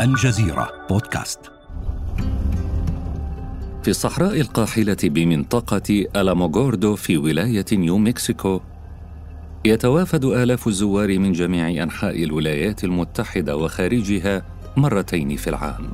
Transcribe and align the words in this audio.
الجزيرة 0.00 0.72
بودكاست 0.90 1.40
في 3.82 3.88
الصحراء 3.88 4.40
القاحلة 4.40 4.96
بمنطقة 5.04 6.06
ألاموغوردو 6.16 6.96
في 6.96 7.16
ولاية 7.16 7.64
نيو 7.72 7.98
مكسيكو 7.98 8.60
يتوافد 9.64 10.24
آلاف 10.24 10.68
الزوار 10.68 11.18
من 11.18 11.32
جميع 11.32 11.82
أنحاء 11.82 12.24
الولايات 12.24 12.84
المتحدة 12.84 13.56
وخارجها 13.56 14.42
مرتين 14.76 15.36
في 15.36 15.50
العام. 15.50 15.88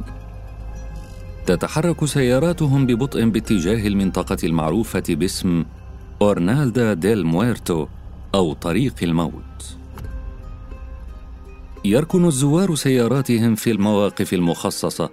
تتحرك 1.46 2.04
سياراتهم 2.04 2.86
ببطء 2.86 3.28
باتجاه 3.28 3.86
المنطقة 3.86 4.38
المعروفة 4.44 5.04
باسم 5.08 5.64
خورنادا 6.22 6.94
ديل 6.94 7.24
مويرتو 7.24 7.86
أو 8.34 8.52
طريق 8.52 8.94
الموت. 9.02 9.76
يركن 11.86 12.24
الزوار 12.24 12.74
سياراتهم 12.74 13.54
في 13.54 13.70
المواقف 13.70 14.34
المخصصة 14.34 15.10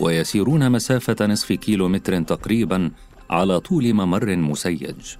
ويسيرون 0.00 0.72
مسافة 0.72 1.26
نصف 1.26 1.52
كيلومتر 1.52 2.22
تقريبا 2.22 2.90
على 3.30 3.60
طول 3.60 3.92
ممر 3.92 4.36
مسيج. 4.36 5.16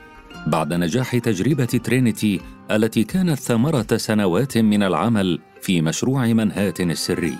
بعد 0.47 0.73
نجاح 0.73 1.17
تجربة 1.17 1.65
ترينيتي 1.65 2.41
التي 2.71 3.03
كانت 3.03 3.39
ثمرة 3.39 3.97
سنوات 3.97 4.57
من 4.57 4.83
العمل 4.83 5.39
في 5.61 5.81
مشروع 5.81 6.25
منهاتن 6.25 6.91
السري. 6.91 7.37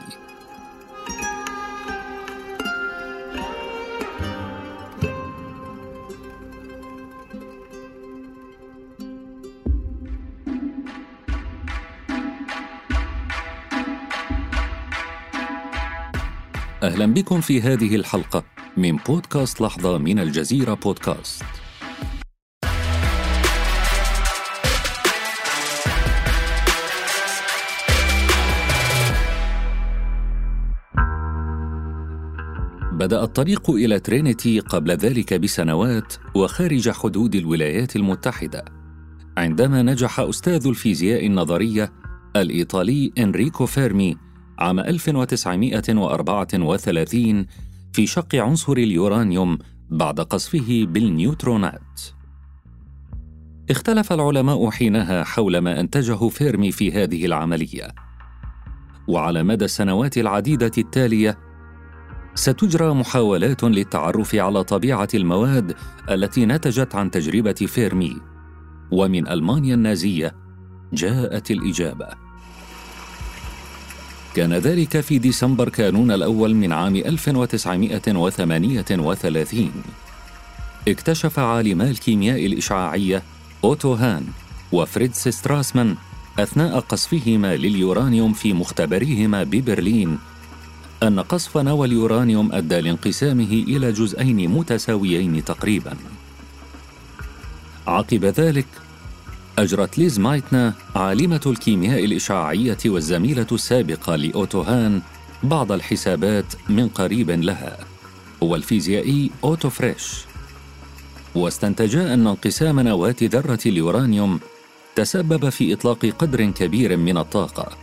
أهلا 16.96 17.14
بكم 17.14 17.42
في 17.42 17.62
هذه 17.62 17.96
الحلقة 17.96 18.44
من 18.78 18.96
بودكاست 18.96 19.62
لحظة 19.62 19.98
من 19.98 20.20
الجزيرة 20.20 20.74
بودكاست. 20.74 21.44
بدأ 32.92 33.24
الطريق 33.24 33.70
إلى 33.70 34.00
ترينيتي 34.00 34.60
قبل 34.60 34.92
ذلك 34.92 35.34
بسنوات 35.34 36.14
وخارج 36.36 36.90
حدود 36.90 37.36
الولايات 37.36 37.96
المتحدة 37.96 38.66
عندما 39.38 39.82
نجح 39.82 40.20
أستاذ 40.20 40.68
الفيزياء 40.68 41.26
النظرية 41.26 41.94
الإيطالي 42.36 43.12
إنريكو 43.18 43.66
فيرمي 43.66 44.18
عام 44.60 44.80
1934 44.80 47.46
في 47.94 48.08
شق 48.08 48.36
عنصر 48.36 48.74
اليورانيوم 48.74 49.58
بعد 49.90 50.20
قصفه 50.20 50.86
بالنيوترونات. 50.90 52.02
اختلف 53.70 54.14
العلماء 54.14 54.70
حينها 54.70 55.24
حول 55.24 55.58
ما 55.58 55.80
أنتجه 55.80 56.30
فيرمي 56.30 56.72
في 56.72 56.92
هذه 56.92 57.26
العملية. 57.26 57.88
وعلى 59.08 59.44
مدى 59.44 59.66
السنوات 59.66 60.18
العديدة 60.18 60.72
التالية 60.78 61.38
ستجرى 62.36 62.94
محاولات 62.94 63.64
للتعرف 63.64 64.36
على 64.36 64.64
طبيعة 64.64 65.08
المواد 65.14 65.76
التي 66.10 66.46
نتجت 66.46 66.96
عن 66.96 67.12
تجربة 67.12 67.54
فيرمي 67.54 68.18
ومن 68.92 69.28
ألمانيا 69.28 69.76
النازية 69.76 70.36
جاءت 70.94 71.52
الإجابة 71.52 72.25
كان 74.36 74.54
ذلك 74.54 75.02
في 75.02 75.18
ديسمبر 75.18 75.70
كانون 75.70 76.12
الأول 76.12 76.56
من 76.56 76.74
عام 76.74 76.96
1938 76.96 79.72
اكتشف 80.88 81.40
عالما 81.40 81.90
الكيمياء 81.90 82.46
الإشعاعية 82.46 83.24
أوتو 83.64 83.94
هان 83.94 84.26
وفريدس 84.72 85.28
ستراسمان 85.28 85.96
أثناء 86.40 86.80
قصفهما 86.80 87.56
لليورانيوم 87.56 88.34
في 88.34 88.54
مختبريهما 88.54 89.44
ببرلين. 89.44 90.18
أن 91.04 91.20
قصف 91.20 91.58
نوى 91.58 91.88
اليورانيوم 91.88 92.54
أدى 92.54 92.82
لانقسامه 92.82 93.64
إلى 93.68 93.92
جزئين 93.92 94.50
متساويين 94.50 95.44
تقريبا. 95.44 95.98
عقب 97.88 98.26
ذلك 98.26 98.66
أجرت 99.58 99.98
ليز 99.98 100.20
مايتنر 100.20 100.74
عالمة 100.96 101.42
الكيمياء 101.46 102.06
الإشعاعية 102.06 102.78
والزميلة 102.86 103.48
السابقة 103.52 104.16
لأوتو 104.16 104.62
هان 104.62 105.02
بعض 105.44 105.72
الحسابات 105.72 106.46
مع 106.70 106.88
قريب 106.88 107.32
لها 107.32 107.78
هو 108.44 108.56
الفيزيائي 108.56 109.32
أوتو 109.44 109.70
فريش. 109.70 110.26
واستنتجا 111.36 112.14
أن 112.14 112.28
انقسام 112.28 112.80
نواة 112.80 113.16
ذرة 113.24 113.60
اليورانيوم 113.66 114.40
تسبب 114.96 115.50
في 115.50 115.74
إطلاق 115.74 116.06
قدر 116.06 116.46
كبير 116.52 116.98
من 116.98 117.18
الطاقة. 117.18 117.78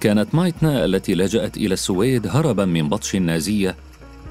كانت 0.00 0.34
مايتنر 0.34 0.84
التي 0.84 1.14
لجأت 1.14 1.56
إلى 1.56 1.74
السويد 1.74 2.26
هربا 2.26 2.64
من 2.64 2.88
بطش 2.88 3.14
النازية 3.14 3.76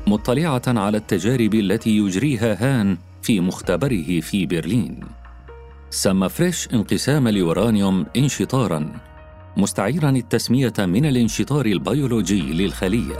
مطلعة 0.07 0.63
على 0.67 0.97
التجارب 0.97 1.56
التي 1.56 1.97
يجريها 1.97 2.57
هان 2.59 2.97
في 3.22 3.40
مختبره 3.40 4.19
في 4.19 4.46
برلين. 4.46 5.00
سمى 5.95 6.29
فريش 6.29 6.67
انقسام 6.73 7.28
اليورانيوم 7.28 8.06
انشطارا 8.17 8.91
مستعيرا 9.57 10.09
التسمية 10.09 10.73
من 10.79 11.06
الانشطار 11.06 11.66
البيولوجي 11.66 12.41
للخلية. 12.41 13.17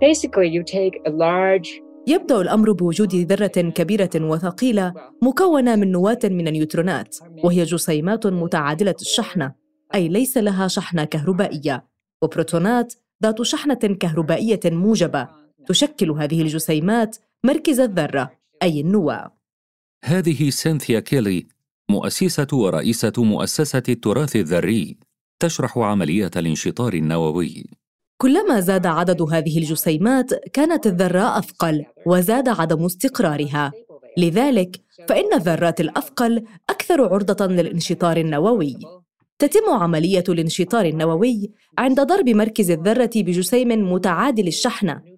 Basically, 0.00 0.48
you 0.48 0.62
take 0.62 1.00
a 1.06 1.10
large 1.10 1.68
يبدأ 2.06 2.40
الأمر 2.40 2.72
بوجود 2.72 3.14
ذرة 3.14 3.46
كبيرة 3.46 4.10
وثقيلة 4.16 4.94
مكونة 5.22 5.76
من 5.76 5.92
نواة 5.92 6.20
من 6.24 6.48
النيوترونات 6.48 7.16
وهي 7.44 7.64
جسيمات 7.64 8.26
متعادلة 8.26 8.94
الشحنة 9.00 9.52
أي 9.94 10.08
ليس 10.08 10.38
لها 10.38 10.68
شحنة 10.68 11.04
كهربائية 11.04 11.84
وبروتونات 12.22 12.94
ذات 13.22 13.42
شحنة 13.42 13.74
كهربائية 13.74 14.60
موجبة. 14.64 15.45
تشكل 15.66 16.10
هذه 16.10 16.42
الجسيمات 16.42 17.16
مركز 17.44 17.80
الذرة 17.80 18.30
أي 18.62 18.80
النواة 18.80 19.36
هذه 20.04 20.50
سينثيا 20.50 21.00
كيلي 21.00 21.46
مؤسسة 21.90 22.46
ورئيسة 22.52 23.12
مؤسسة 23.18 23.82
التراث 23.88 24.36
الذري 24.36 24.96
تشرح 25.40 25.78
عملية 25.78 26.30
الانشطار 26.36 26.94
النووي. 26.94 27.64
كلما 28.18 28.60
زاد 28.60 28.86
عدد 28.86 29.22
هذه 29.22 29.58
الجسيمات 29.58 30.34
كانت 30.34 30.86
الذرة 30.86 31.38
أثقل 31.38 31.84
وزاد 32.06 32.48
عدم 32.48 32.84
استقرارها. 32.84 33.72
لذلك 34.18 34.80
فإن 35.08 35.34
الذرات 35.34 35.80
الأثقل 35.80 36.44
أكثر 36.70 37.04
عرضة 37.04 37.46
للانشطار 37.46 38.16
النووي. 38.16 38.76
تتم 39.38 39.70
عملية 39.70 40.24
الانشطار 40.28 40.84
النووي 40.84 41.50
عند 41.78 42.00
ضرب 42.00 42.28
مركز 42.28 42.70
الذرة 42.70 43.10
بجسيم 43.16 43.92
متعادل 43.92 44.46
الشحنة. 44.46 45.15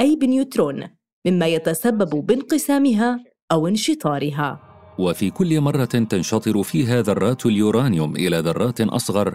أي 0.00 0.16
بنيوترون 0.16 0.88
مما 1.26 1.46
يتسبب 1.46 2.26
بانقسامها 2.26 3.20
أو 3.52 3.68
انشطارها. 3.68 4.60
وفي 4.98 5.30
كل 5.30 5.60
مرة 5.60 5.84
تنشطر 5.84 6.62
فيها 6.62 7.02
ذرات 7.02 7.46
اليورانيوم 7.46 8.16
إلى 8.16 8.38
ذرات 8.38 8.80
أصغر 8.80 9.34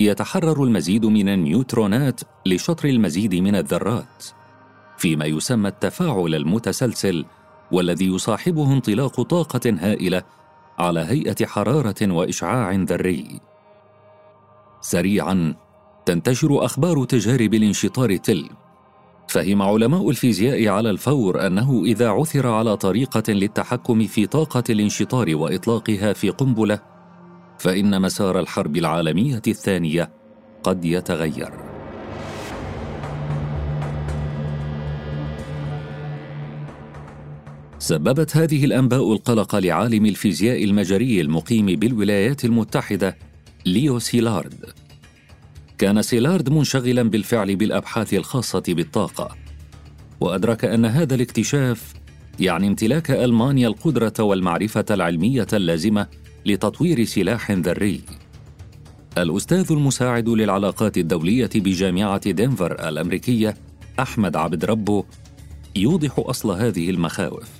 يتحرر 0.00 0.64
المزيد 0.64 1.06
من 1.06 1.28
النيوترونات 1.28 2.20
لشطر 2.46 2.88
المزيد 2.88 3.34
من 3.34 3.56
الذرات 3.56 4.24
فيما 4.98 5.24
يسمى 5.24 5.68
التفاعل 5.68 6.34
المتسلسل 6.34 7.24
والذي 7.72 8.06
يصاحبه 8.06 8.72
انطلاق 8.72 9.22
طاقة 9.22 9.76
هائلة 9.80 10.22
على 10.78 11.00
هيئة 11.00 11.46
حرارة 11.46 12.12
وإشعاع 12.12 12.72
ذري. 12.72 13.40
سريعا 14.80 15.54
تنتشر 16.06 16.64
أخبار 16.64 17.04
تجارب 17.04 17.54
الانشطار 17.54 18.16
تلك. 18.16 18.65
فهم 19.28 19.62
علماء 19.62 20.10
الفيزياء 20.10 20.68
على 20.68 20.90
الفور 20.90 21.46
أنه 21.46 21.82
إذا 21.84 22.08
عثر 22.08 22.46
على 22.46 22.76
طريقة 22.76 23.32
للتحكم 23.32 24.06
في 24.06 24.26
طاقة 24.26 24.64
الانشطار 24.70 25.36
وإطلاقها 25.36 26.12
في 26.12 26.30
قنبلة 26.30 26.78
فإن 27.58 28.02
مسار 28.02 28.40
الحرب 28.40 28.76
العالمية 28.76 29.42
الثانية 29.46 30.10
قد 30.62 30.84
يتغير. 30.84 31.50
سببت 37.78 38.36
هذه 38.36 38.64
الأنباء 38.64 39.12
القلق 39.12 39.56
لعالم 39.56 40.06
الفيزياء 40.06 40.64
المجري 40.64 41.20
المقيم 41.20 41.66
بالولايات 41.66 42.44
المتحدة 42.44 43.16
ليو 43.66 43.98
سيلارد 43.98 44.85
كان 45.78 46.02
سيلارد 46.02 46.48
منشغلا 46.48 47.02
بالفعل 47.02 47.56
بالأبحاث 47.56 48.14
الخاصة 48.14 48.62
بالطاقة 48.68 49.36
وأدرك 50.20 50.64
أن 50.64 50.84
هذا 50.84 51.14
الاكتشاف 51.14 51.94
يعني 52.40 52.66
امتلاك 52.68 53.10
ألمانيا 53.10 53.68
القدرة 53.68 54.14
والمعرفة 54.20 54.84
العلمية 54.90 55.46
اللازمة 55.52 56.06
لتطوير 56.46 57.04
سلاح 57.04 57.50
ذري. 57.50 58.00
الأستاذ 59.18 59.66
المساعد 59.72 60.28
للعلاقات 60.28 60.98
الدولية 60.98 61.50
بجامعة 61.54 62.30
دنفر 62.30 62.88
الأمريكية 62.88 63.54
أحمد 64.00 64.36
عبد 64.36 64.64
ربه 64.64 65.04
يوضح 65.76 66.14
أصل 66.18 66.50
هذه 66.50 66.90
المخاوف. 66.90 67.55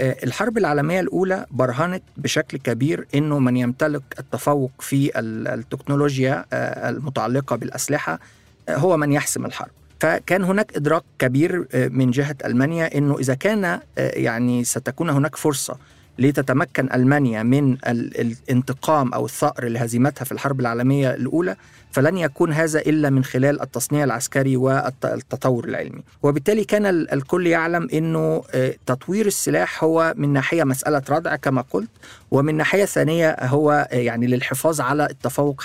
الحرب 0.00 0.58
العالمية 0.58 1.00
الأولى 1.00 1.46
برهنت 1.50 2.02
بشكل 2.16 2.58
كبير 2.58 3.06
أنه 3.14 3.38
من 3.38 3.56
يمتلك 3.56 4.02
التفوق 4.18 4.72
في 4.78 5.18
التكنولوجيا 5.18 6.44
آه، 6.52 6.90
المتعلقة 6.90 7.56
بالأسلحة 7.56 8.20
آه، 8.68 8.76
هو 8.76 8.96
من 8.96 9.12
يحسم 9.12 9.46
الحرب. 9.46 9.70
فكان 10.00 10.44
هناك 10.44 10.76
إدراك 10.76 11.02
كبير 11.18 11.66
من 11.74 12.10
جهة 12.10 12.36
ألمانيا 12.44 12.98
أنه 12.98 13.18
إذا 13.18 13.34
كان 13.34 13.80
يعني 13.96 14.64
ستكون 14.64 15.10
هناك 15.10 15.36
فرصة 15.36 15.76
لتتمكن 16.18 16.92
ألمانيا 16.92 17.42
من 17.42 17.76
الانتقام 17.86 19.14
أو 19.14 19.24
الثأر 19.24 19.68
لهزيمتها 19.68 20.24
في 20.24 20.32
الحرب 20.32 20.60
العالمية 20.60 21.14
الأولى 21.14 21.56
فلن 21.90 22.18
يكون 22.18 22.52
هذا 22.52 22.80
إلا 22.80 23.10
من 23.10 23.24
خلال 23.24 23.62
التصنيع 23.62 24.04
العسكري 24.04 24.56
والتطور 24.56 25.64
العلمي. 25.64 26.02
وبالتالي 26.22 26.64
كان 26.64 26.86
الكل 26.86 27.46
يعلم 27.46 27.88
أنه 27.92 28.42
آه، 28.54 28.74
تطوير 28.86 29.26
السلاح 29.26 29.84
هو 29.84 30.14
من 30.16 30.32
ناحية 30.32 30.64
مسألة 30.64 31.02
ردع 31.10 31.36
كما 31.36 31.64
قلت 31.70 31.90
ومن 32.30 32.54
ناحية 32.54 32.84
ثانية 32.84 33.36
هو 33.40 33.88
آه، 33.92 33.96
يعني 33.96 34.26
للحفاظ 34.26 34.80
على 34.80 35.06
التفوق 35.10 35.62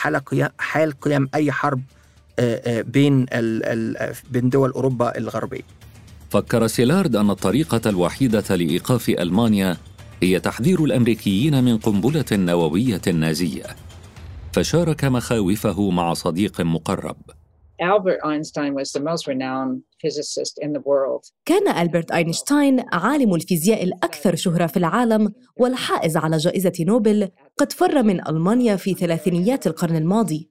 حال 0.58 0.92
قيام, 1.02 1.30
أي 1.36 1.52
حرب 1.52 1.82
آه، 2.40 2.82
بين 2.82 3.26
بين 4.32 4.50
دول 4.50 4.72
أوروبا 4.72 5.18
الغربية. 5.18 5.62
فكر 6.30 6.68
سيلارد 6.68 7.16
أن 7.16 7.30
الطريقة 7.30 7.90
الوحيدة 7.90 8.56
لإيقاف 8.56 9.10
ألمانيا 9.10 9.78
هي 10.24 10.40
تحذير 10.40 10.84
الأمريكيين 10.84 11.64
من 11.64 11.78
قنبلة 11.78 12.26
نووية 12.32 13.02
نازية. 13.14 13.66
فشارك 14.54 15.04
مخاوفه 15.06 15.90
مع 15.90 16.14
صديق 16.14 16.62
مقرب. 16.62 17.18
كان 21.46 21.68
ألبرت 21.68 22.12
أينشتاين 22.12 22.84
عالم 22.94 23.36
الفيزياء 23.36 23.84
الأكثر 23.84 24.36
شهرة 24.36 24.68
في 24.68 24.78
العالم 24.78 25.34
والحائز 25.58 26.18
على 26.18 26.38
جائزة 26.38 26.74
نوبل 26.80 27.30
قد 27.58 27.72
فر 27.72 28.04
من 28.04 28.28
ألمانيا 28.28 28.76
في 28.76 28.94
ثلاثينيات 28.94 29.68
القرن 29.68 29.96
الماضي. 29.96 30.50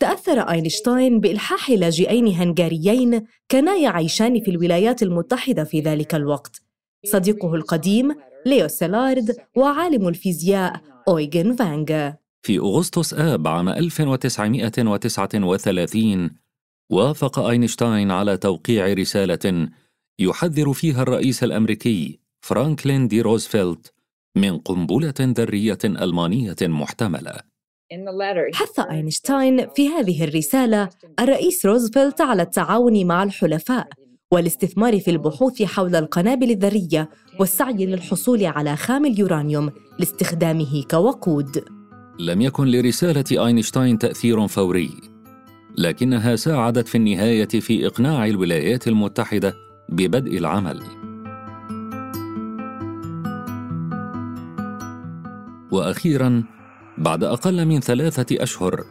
تأثر 0.00 0.40
أينشتاين 0.40 1.20
بإلحاح 1.20 1.70
لاجئين 1.70 2.26
هنغاريين 2.26 3.22
كانا 3.48 3.76
يعيشان 3.76 4.40
في 4.40 4.50
الولايات 4.50 5.02
المتحدة 5.02 5.64
في 5.64 5.80
ذلك 5.80 6.14
الوقت. 6.14 6.62
صديقه 7.04 7.54
القديم 7.54 8.14
ليو 8.46 8.68
سيلارد 8.68 9.36
وعالم 9.56 10.08
الفيزياء 10.08 10.80
أويغن 11.08 11.56
فاغنر. 11.56 12.10
في 12.42 12.58
أغسطس 12.58 13.14
آب 13.14 13.48
عام 13.48 13.68
1939 13.68 16.30
وافق 16.90 17.38
أينشتاين 17.38 18.10
على 18.10 18.36
توقيع 18.36 18.92
رسالة 18.92 19.68
يحذر 20.18 20.72
فيها 20.72 21.02
الرئيس 21.02 21.44
الأمريكي 21.44 22.18
فرانكلين 22.40 23.08
دي 23.08 23.20
روزفلت 23.20 23.92
من 24.36 24.58
قنبلة 24.58 25.14
ذرية 25.20 25.78
ألمانية 25.84 26.56
محتملة. 26.62 27.32
حث 28.54 28.80
أينشتاين 28.80 29.68
في 29.68 29.88
هذه 29.88 30.24
الرسالة 30.24 30.88
الرئيس 31.20 31.66
روزفلت 31.66 32.20
على 32.20 32.42
التعاون 32.42 33.06
مع 33.06 33.22
الحلفاء 33.22 33.88
والاستثمار 34.32 35.00
في 35.00 35.10
البحوث 35.10 35.62
حول 35.62 35.96
القنابل 35.96 36.50
الذرية 36.50 37.10
والسعي 37.40 37.86
للحصول 37.86 38.44
على 38.44 38.76
خام 38.76 39.06
اليورانيوم 39.06 39.70
لاستخدامه 39.98 40.82
كوقود. 40.90 41.64
لم 42.20 42.40
يكن 42.40 42.66
لرسالة 42.66 43.46
أينشتاين 43.46 43.98
تأثير 43.98 44.46
فوري 44.46 44.90
لكنها 45.78 46.36
ساعدت 46.36 46.88
في 46.88 46.94
النهاية 46.94 47.48
في 47.48 47.86
إقناع 47.86 48.26
الولايات 48.26 48.88
المتحدة 48.88 49.54
ببدء 49.88 50.38
العمل. 50.38 50.82
وأخيرا 55.70 56.44
بعد 56.98 57.24
أقل 57.24 57.66
من 57.66 57.80
ثلاثة 57.80 58.42
أشهر 58.42 58.84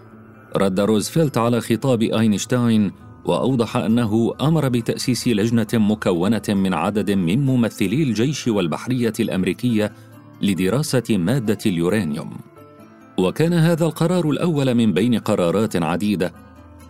رد 0.55 0.79
روزفلت 0.79 1.37
على 1.37 1.61
خطاب 1.61 2.01
أينشتاين 2.01 2.91
وأوضح 3.25 3.77
أنه 3.77 4.33
أمر 4.41 4.69
بتأسيس 4.69 5.27
لجنة 5.27 5.67
مكونة 5.73 6.43
من 6.49 6.73
عدد 6.73 7.11
من 7.11 7.45
ممثلي 7.45 8.03
الجيش 8.03 8.47
والبحرية 8.47 9.13
الأمريكية 9.19 9.91
لدراسة 10.41 11.03
مادة 11.09 11.57
اليورانيوم. 11.65 12.37
وكان 13.17 13.53
هذا 13.53 13.85
القرار 13.85 14.29
الأول 14.29 14.73
من 14.73 14.93
بين 14.93 15.19
قرارات 15.19 15.75
عديدة 15.75 16.33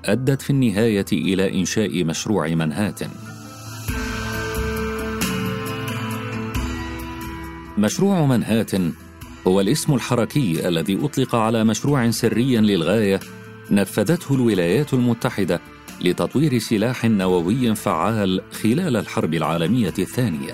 أدت 0.05 0.41
في 0.41 0.49
النهاية 0.49 1.05
إلى 1.13 1.59
إنشاء 1.59 2.03
مشروع 2.03 2.47
منهاتن 2.47 3.09
مشروع 7.77 8.25
منهاتن 8.25 8.93
هو 9.47 9.61
الاسم 9.61 9.93
الحركي 9.93 10.67
الذي 10.67 10.99
أطلق 11.05 11.35
على 11.35 11.63
مشروع 11.63 12.11
سري 12.11 12.57
للغاية 12.57 13.19
نفذته 13.71 14.35
الولايات 14.35 14.93
المتحدة 14.93 15.59
لتطوير 16.01 16.59
سلاح 16.59 17.05
نووي 17.05 17.75
فعال 17.75 18.41
خلال 18.51 18.97
الحرب 18.97 19.33
العالمية 19.33 19.93
الثانية. 19.99 20.53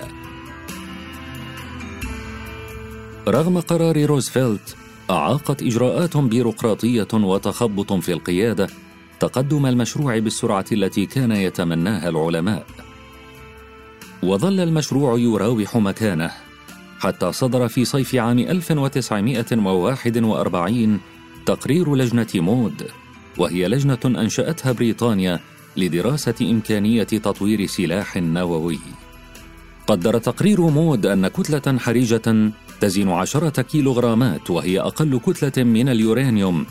رغم 3.28 3.60
قرار 3.60 4.06
روزفلت 4.06 4.76
أعاقت 5.10 5.62
إجراءات 5.62 6.16
بيروقراطية 6.16 7.08
وتخبط 7.14 7.92
في 7.92 8.12
القيادة 8.12 8.68
تقدم 9.20 9.66
المشروع 9.66 10.18
بالسرعة 10.18 10.64
التي 10.72 11.06
كان 11.06 11.32
يتمناها 11.32 12.08
العلماء. 12.08 12.66
وظل 14.22 14.60
المشروع 14.60 15.18
يراوح 15.18 15.76
مكانه 15.76 16.30
حتى 17.00 17.32
صدر 17.32 17.68
في 17.68 17.84
صيف 17.84 18.14
عام 18.14 18.38
1941 18.38 21.00
تقرير 21.46 21.94
لجنة 21.94 22.26
مود 22.34 22.90
وهي 23.38 23.68
لجنة 23.68 23.98
أنشأتها 24.04 24.72
بريطانيا 24.72 25.40
لدراسة 25.76 26.34
إمكانية 26.40 27.02
تطوير 27.02 27.66
سلاح 27.66 28.16
نووي. 28.16 28.78
قدر 29.86 30.18
تقرير 30.18 30.60
مود 30.60 31.06
أن 31.06 31.28
كتلة 31.28 31.78
حرجة 31.78 32.52
تزن 32.80 33.08
عشرة 33.08 33.62
كيلوغرامات 33.62 34.50
وهي 34.50 34.80
أقل 34.80 35.20
كتلة 35.26 35.64
من 35.64 35.88
اليورانيوم. 35.88 36.66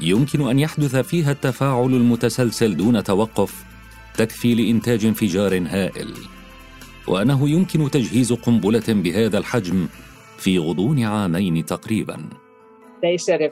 يمكن 0.00 0.48
أن 0.48 0.58
يحدث 0.58 0.96
فيها 0.96 1.32
التفاعل 1.32 1.94
المتسلسل 1.94 2.76
دون 2.76 3.04
توقف 3.04 3.64
تكفي 4.16 4.54
لانتاج 4.54 5.04
انفجار 5.04 5.62
هائل. 5.66 6.14
وأنه 7.06 7.50
يمكن 7.50 7.90
تجهيز 7.90 8.32
قنبلة 8.32 8.84
بهذا 8.88 9.38
الحجم 9.38 9.86
في 10.38 10.58
غضون 10.58 11.04
عامين 11.04 11.66
تقريبا. 11.66 12.41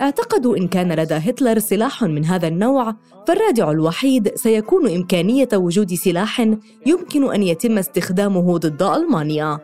اعتقدوا 0.01 0.57
إن 0.57 0.69
كان 0.69 0.93
لدى 0.93 1.15
هتلر 1.15 1.59
سلاح 1.59 2.05
من 2.05 2.25
هذا 2.25 2.49
النوع 2.49 2.95
فالرادع 3.29 3.71
الوحيد 3.71 4.35
سيكون 4.35 4.95
إمكانية 4.95 5.49
وجود 5.55 5.95
سلاح 5.95 6.41
يمكن 6.87 7.35
أن 7.35 7.43
يتم 7.43 7.79
استخدامه 7.79 8.59
ضد 8.59 8.83
ألمانيا. 8.83 9.59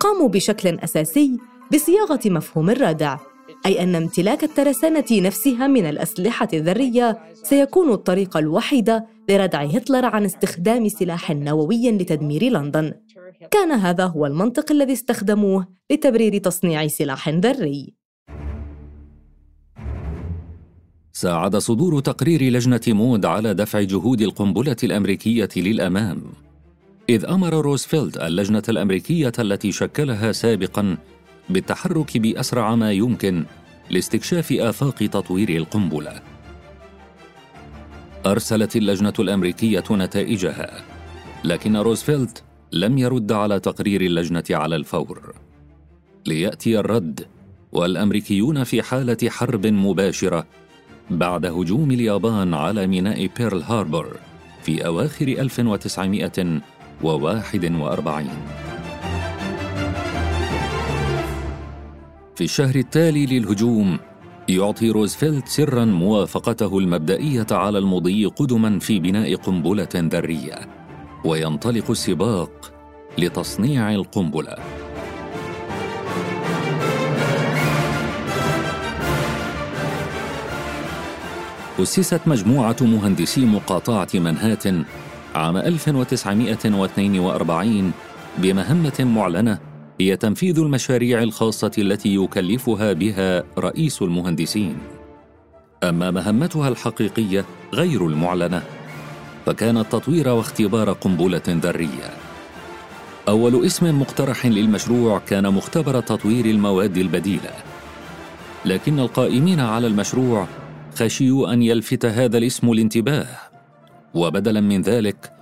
قاموا 0.00 0.28
بشكل 0.28 0.78
أساسي 0.78 1.38
بصياغة 1.72 2.20
مفهوم 2.26 2.70
الرادع 2.70 3.18
أي 3.66 3.82
أن 3.82 3.94
امتلاك 3.94 4.44
الترسانة 4.44 5.04
نفسها 5.12 5.66
من 5.66 5.86
الأسلحة 5.86 6.48
الذرية 6.52 7.18
سيكون 7.42 7.92
الطريقة 7.92 8.38
الوحيدة 8.38 9.06
لردع 9.28 9.62
هتلر 9.62 10.04
عن 10.04 10.24
استخدام 10.24 10.88
سلاح 10.88 11.30
نووي 11.30 11.90
لتدمير 11.90 12.44
لندن. 12.44 12.92
كان 13.50 13.72
هذا 13.72 14.04
هو 14.04 14.26
المنطق 14.26 14.72
الذي 14.72 14.92
استخدموه 14.92 15.66
لتبرير 15.90 16.38
تصنيع 16.38 16.86
سلاح 16.86 17.28
ذري. 17.28 17.99
ساعد 21.12 21.56
صدور 21.56 22.00
تقرير 22.00 22.42
لجنة 22.42 22.80
مود 22.88 23.24
على 23.24 23.54
دفع 23.54 23.80
جهود 23.80 24.20
القنبلة 24.22 24.76
الأمريكية 24.84 25.48
للأمام. 25.56 26.22
إذ 27.08 27.24
أمر 27.24 27.54
روزفلت 27.54 28.16
اللجنة 28.16 28.62
الأمريكية 28.68 29.32
التي 29.38 29.72
شكلها 29.72 30.32
سابقا 30.32 30.96
بالتحرك 31.48 32.18
بأسرع 32.18 32.74
ما 32.74 32.92
يمكن 32.92 33.44
لاستكشاف 33.90 34.52
آفاق 34.52 34.94
تطوير 34.94 35.48
القنبلة. 35.48 36.22
أرسلت 38.26 38.76
اللجنة 38.76 39.14
الأمريكية 39.18 39.84
نتائجها 39.90 40.84
لكن 41.44 41.76
روزفلت 41.76 42.42
لم 42.72 42.98
يرد 42.98 43.32
على 43.32 43.60
تقرير 43.60 44.00
اللجنة 44.00 44.44
على 44.50 44.76
الفور. 44.76 45.34
ليأتي 46.26 46.78
الرد 46.78 47.26
والأمريكيون 47.72 48.64
في 48.64 48.82
حالة 48.82 49.18
حرب 49.28 49.66
مباشرة 49.66 50.46
بعد 51.10 51.46
هجوم 51.46 51.90
اليابان 51.90 52.54
على 52.54 52.86
ميناء 52.86 53.26
بيرل 53.36 53.62
هاربور 53.62 54.16
في 54.62 54.86
أواخر 54.86 55.28
1941 55.28 58.28
في 62.34 62.44
الشهر 62.44 62.74
التالي 62.74 63.26
للهجوم 63.26 63.98
يعطي 64.48 64.90
روزفلت 64.90 65.48
سرا 65.48 65.84
موافقته 65.84 66.78
المبدئية 66.78 67.46
على 67.50 67.78
المضي 67.78 68.26
قدما 68.26 68.78
في 68.78 69.00
بناء 69.00 69.34
قنبلة 69.34 69.88
ذرية 69.94 70.54
وينطلق 71.24 71.90
السباق 71.90 72.72
لتصنيع 73.18 73.94
القنبلة. 73.94 74.56
أسست 81.82 82.20
مجموعة 82.26 82.76
مهندسي 82.80 83.44
مقاطعة 83.44 84.08
منهاتن 84.14 84.84
عام 85.34 85.56
1942 85.56 87.92
بمهمة 88.38 88.92
معلنة 89.00 89.58
هي 90.00 90.16
تنفيذ 90.16 90.58
المشاريع 90.58 91.22
الخاصة 91.22 91.70
التي 91.78 92.14
يكلفها 92.14 92.92
بها 92.92 93.44
رئيس 93.58 94.02
المهندسين. 94.02 94.78
أما 95.82 96.10
مهمتها 96.10 96.68
الحقيقية 96.68 97.44
غير 97.74 98.06
المعلنة، 98.06 98.62
فكانت 99.46 99.92
تطوير 99.92 100.28
واختبار 100.28 100.92
قنبلة 100.92 101.42
ذرية. 101.48 102.10
أول 103.28 103.66
اسم 103.66 104.00
مقترح 104.00 104.46
للمشروع 104.46 105.18
كان 105.18 105.54
مختبر 105.54 106.00
تطوير 106.00 106.44
المواد 106.44 106.96
البديلة. 106.96 107.50
لكن 108.64 108.98
القائمين 108.98 109.60
على 109.60 109.86
المشروع 109.86 110.46
خشيوا 110.94 111.52
أن 111.52 111.62
يلفت 111.62 112.06
هذا 112.06 112.38
الاسم 112.38 112.70
الانتباه. 112.70 113.26
وبدلا 114.14 114.60
من 114.60 114.82
ذلك 114.82 115.32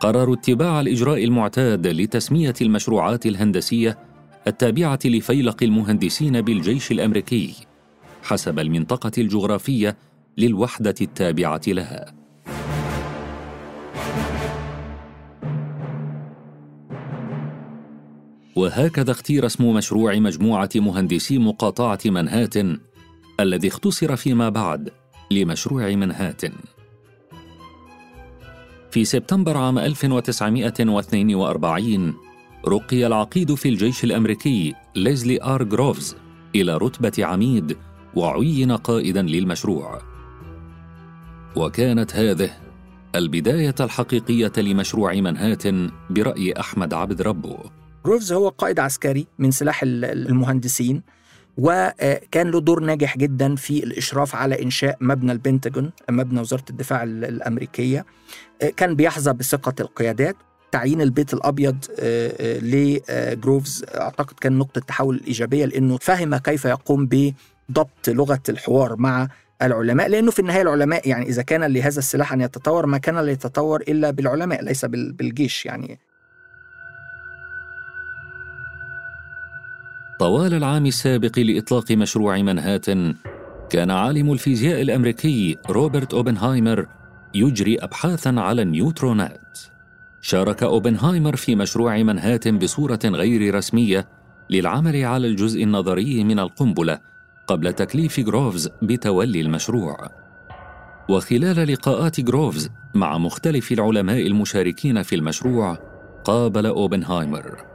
قرروا 0.00 0.34
اتباع 0.34 0.80
الإجراء 0.80 1.24
المعتاد 1.24 1.86
لتسمية 1.86 2.54
المشروعات 2.60 3.26
الهندسية 3.26 3.98
التابعة 4.46 4.98
لفيلق 5.04 5.62
المهندسين 5.62 6.40
بالجيش 6.40 6.92
الأمريكي 6.92 7.54
حسب 8.22 8.58
المنطقة 8.58 9.12
الجغرافية 9.18 9.96
للوحدة 10.38 10.94
التابعة 11.00 11.60
لها. 11.66 12.22
وهكذا 18.56 19.10
اختير 19.10 19.46
اسم 19.46 19.74
مشروع 19.74 20.14
مجموعة 20.14 20.70
مهندسي 20.76 21.38
مقاطعة 21.38 21.98
منهاتن 22.06 22.78
الذي 23.40 23.68
اختصر 23.68 24.16
فيما 24.16 24.48
بعد 24.48 24.90
لمشروع 25.30 25.94
منهاتن 25.94 26.52
في 28.90 29.04
سبتمبر 29.04 29.56
عام 29.56 29.78
1942 29.78 32.14
رقي 32.68 33.06
العقيد 33.06 33.54
في 33.54 33.68
الجيش 33.68 34.04
الأمريكي 34.04 34.74
ليزلي 34.96 35.42
آر 35.42 35.62
جروفز 35.62 36.16
إلى 36.54 36.76
رتبة 36.76 37.12
عميد 37.18 37.76
وعين 38.14 38.72
قائدا 38.72 39.22
للمشروع. 39.22 40.02
وكانت 41.56 42.16
هذه 42.16 42.50
البداية 43.14 43.74
الحقيقية 43.80 44.52
لمشروع 44.56 45.14
منهاتن 45.14 45.90
برأي 46.10 46.52
أحمد 46.60 46.94
عبد 46.94 47.22
ربه. 47.22 47.58
جروفز 48.06 48.32
هو 48.32 48.48
قائد 48.48 48.80
عسكري 48.80 49.26
من 49.38 49.50
سلاح 49.50 49.82
المهندسين. 49.82 51.02
وكان 51.58 52.50
له 52.50 52.60
دور 52.60 52.80
ناجح 52.80 53.18
جدا 53.18 53.56
في 53.56 53.84
الإشراف 53.84 54.36
على 54.36 54.62
إنشاء 54.62 54.96
مبنى 55.00 55.32
البنتاجون 55.32 55.90
مبنى 56.10 56.40
وزارة 56.40 56.64
الدفاع 56.70 57.02
الأمريكية. 57.02 58.04
كان 58.76 58.96
بيحظى 58.96 59.32
بثقة 59.32 59.74
القيادات. 59.80 60.36
تعيين 60.72 61.00
البيت 61.00 61.34
الأبيض 61.34 61.76
لجروفز 62.62 63.84
أعتقد 63.94 64.38
كان 64.40 64.58
نقطة 64.58 64.80
تحول 64.80 65.20
إيجابية 65.26 65.64
لأنه 65.64 65.98
فهم 66.00 66.36
كيف 66.36 66.64
يقوم 66.64 67.08
بضبط 67.10 68.08
لغة 68.08 68.42
الحوار 68.48 68.96
مع 68.96 69.28
العلماء 69.62 70.08
لأنه 70.08 70.30
في 70.30 70.38
النهاية 70.38 70.62
العلماء 70.62 71.08
يعني 71.08 71.26
إذا 71.28 71.42
كان 71.42 71.64
لهذا 71.64 71.98
السلاح 71.98 72.32
أن 72.32 72.40
يتطور 72.40 72.86
ما 72.86 72.98
كان 72.98 73.18
ليتطور 73.18 73.80
إلا 73.80 74.10
بالعلماء 74.10 74.64
ليس 74.64 74.84
بالجيش 74.84 75.66
يعني. 75.66 75.98
طوال 80.18 80.54
العام 80.54 80.86
السابق 80.86 81.38
لإطلاق 81.38 81.92
مشروع 81.92 82.42
منهاتن 82.42 83.14
كان 83.70 83.90
عالم 83.90 84.32
الفيزياء 84.32 84.82
الأمريكي 84.82 85.58
روبرت 85.70 86.14
أوبنهايمر 86.14 86.86
يجري 87.34 87.78
أبحاثا 87.78 88.34
على 88.38 88.62
النيوترونات. 88.62 89.58
شارك 90.20 90.62
أوبنهايمر 90.62 91.36
في 91.36 91.54
مشروع 91.54 92.02
منهاتن 92.02 92.58
بصورة 92.58 93.00
غير 93.04 93.54
رسمية 93.54 94.08
للعمل 94.50 95.04
على 95.04 95.26
الجزء 95.26 95.62
النظري 95.62 96.24
من 96.24 96.38
القنبلة 96.38 96.98
قبل 97.46 97.72
تكليف 97.72 98.20
جروفز 98.20 98.68
بتولي 98.82 99.40
المشروع. 99.40 100.10
وخلال 101.08 101.72
لقاءات 101.72 102.20
جروفز 102.20 102.70
مع 102.94 103.18
مختلف 103.18 103.72
العلماء 103.72 104.26
المشاركين 104.26 105.02
في 105.02 105.14
المشروع 105.14 105.78
قابل 106.24 106.66
أوبنهايمر. 106.66 107.71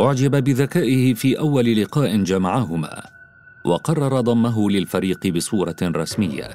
أعجب 0.00 0.44
بذكائه 0.44 1.14
في 1.14 1.38
أول 1.38 1.82
لقاء 1.82 2.16
جمعهما 2.16 3.02
وقرر 3.64 4.20
ضمه 4.20 4.70
للفريق 4.70 5.26
بصورة 5.26 5.76
رسمية. 5.82 6.48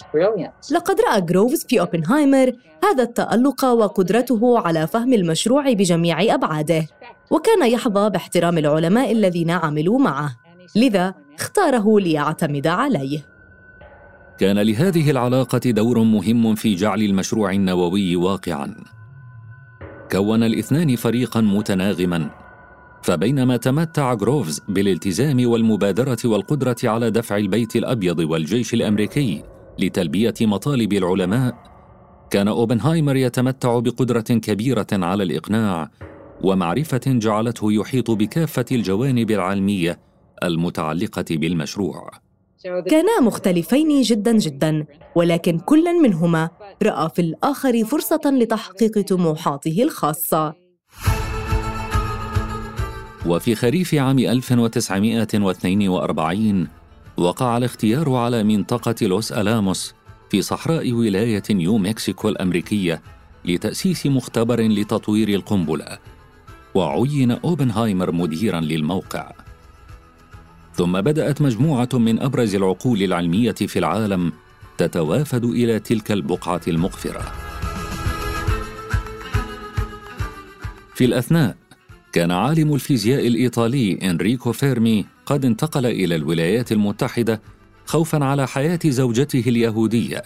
brilliance. 0.00 0.72
لقد 0.72 0.96
رأى 1.00 1.20
جروفز 1.20 1.66
في 1.68 1.80
أوبنهايمر 1.80 2.52
هذا 2.84 3.02
التألق 3.02 3.64
وقدرته 3.64 4.58
على 4.58 4.86
فهم 4.86 5.12
المشروع 5.12 5.72
بجميع 5.72 6.34
أبعاده 6.34 6.86
وكان 7.30 7.70
يحظى 7.70 8.10
باحترام 8.10 8.58
العلماء 8.58 9.12
الذين 9.12 9.50
عملوا 9.50 9.98
معه 9.98 10.36
لذا 10.76 11.14
اختاره 11.34 12.00
ليعتمد 12.00 12.66
عليه. 12.66 13.20
كان 14.38 14.58
لهذه 14.58 15.10
العلاقة 15.10 15.70
دور 15.70 15.98
مهم 15.98 16.54
في 16.54 16.74
جعل 16.74 17.02
المشروع 17.02 17.52
النووي 17.52 18.16
واقعاً. 18.16 18.97
كون 20.12 20.42
الاثنان 20.42 20.96
فريقا 20.96 21.40
متناغما. 21.40 22.30
فبينما 23.02 23.56
تمتع 23.56 24.14
جروفز 24.14 24.60
بالالتزام 24.68 25.48
والمبادرة 25.48 26.18
والقدرة 26.24 26.76
على 26.84 27.10
دفع 27.10 27.36
البيت 27.36 27.76
الأبيض 27.76 28.18
والجيش 28.18 28.74
الأمريكي 28.74 29.42
لتلبية 29.78 30.34
مطالب 30.40 30.92
العلماء 30.92 31.54
كان 32.30 32.48
أوبنهايمر 32.48 33.16
يتمتع 33.16 33.78
بقدرة 33.78 34.20
كبيرة 34.20 34.86
على 34.92 35.22
الإقناع 35.22 35.90
ومعرفة 36.42 37.00
جعلته 37.06 37.72
يحيط 37.72 38.10
بكافة 38.10 38.64
الجوانب 38.72 39.30
العلمية 39.30 39.98
المتعلقة 40.44 41.24
بالمشروع. 41.30 42.27
كانا 42.64 43.20
مختلفين 43.22 44.02
جدا 44.02 44.32
جدا 44.32 44.86
ولكن 45.14 45.58
كل 45.58 46.02
منهما 46.02 46.50
رأى 46.82 47.08
في 47.14 47.22
الآخر 47.22 47.84
فرصة 47.84 48.20
لتحقيق 48.24 49.00
طموحاته 49.00 49.82
الخاصة. 49.82 50.54
وفي 53.26 53.54
خريف 53.54 53.94
عام 53.94 54.18
1942 54.18 56.68
وقع 57.16 57.56
الاختيار 57.56 58.14
على 58.14 58.44
منطقة 58.44 58.94
لوس 59.02 59.32
ألاموس 59.32 59.94
في 60.30 60.42
صحراء 60.42 60.92
ولاية 60.92 61.42
نيو 61.50 61.78
مكسيكو 61.78 62.28
الأمريكية 62.28 63.02
لتأسيس 63.44 64.06
مختبر 64.06 64.60
لتطوير 64.60 65.28
القنبلة 65.28 65.98
وعين 66.74 67.30
أوبنهايمر 67.30 68.12
مديرا 68.12 68.60
للموقع. 68.60 69.32
ثم 70.78 71.00
بدأت 71.00 71.42
مجموعة 71.42 71.88
من 71.94 72.20
أبرز 72.20 72.54
العقول 72.54 73.02
العلمية 73.02 73.52
في 73.52 73.78
العالم 73.78 74.32
تتوافد 74.76 75.44
إلى 75.44 75.80
تلك 75.80 76.12
البقعة 76.12 76.60
المقفرة. 76.68 77.32
في 80.94 81.04
الأثناء 81.04 81.56
كان 82.12 82.30
عالم 82.30 82.74
الفيزياء 82.74 83.26
الإيطالي 83.26 83.98
إنريكو 84.10 84.52
فيرمي 84.52 85.06
قد 85.26 85.44
انتقل 85.44 85.86
إلى 85.86 86.14
الولايات 86.14 86.72
المتحدة 86.72 87.42
خوفا 87.86 88.24
على 88.24 88.48
حياة 88.48 88.80
زوجته 88.84 89.44
اليهودية 89.46 90.22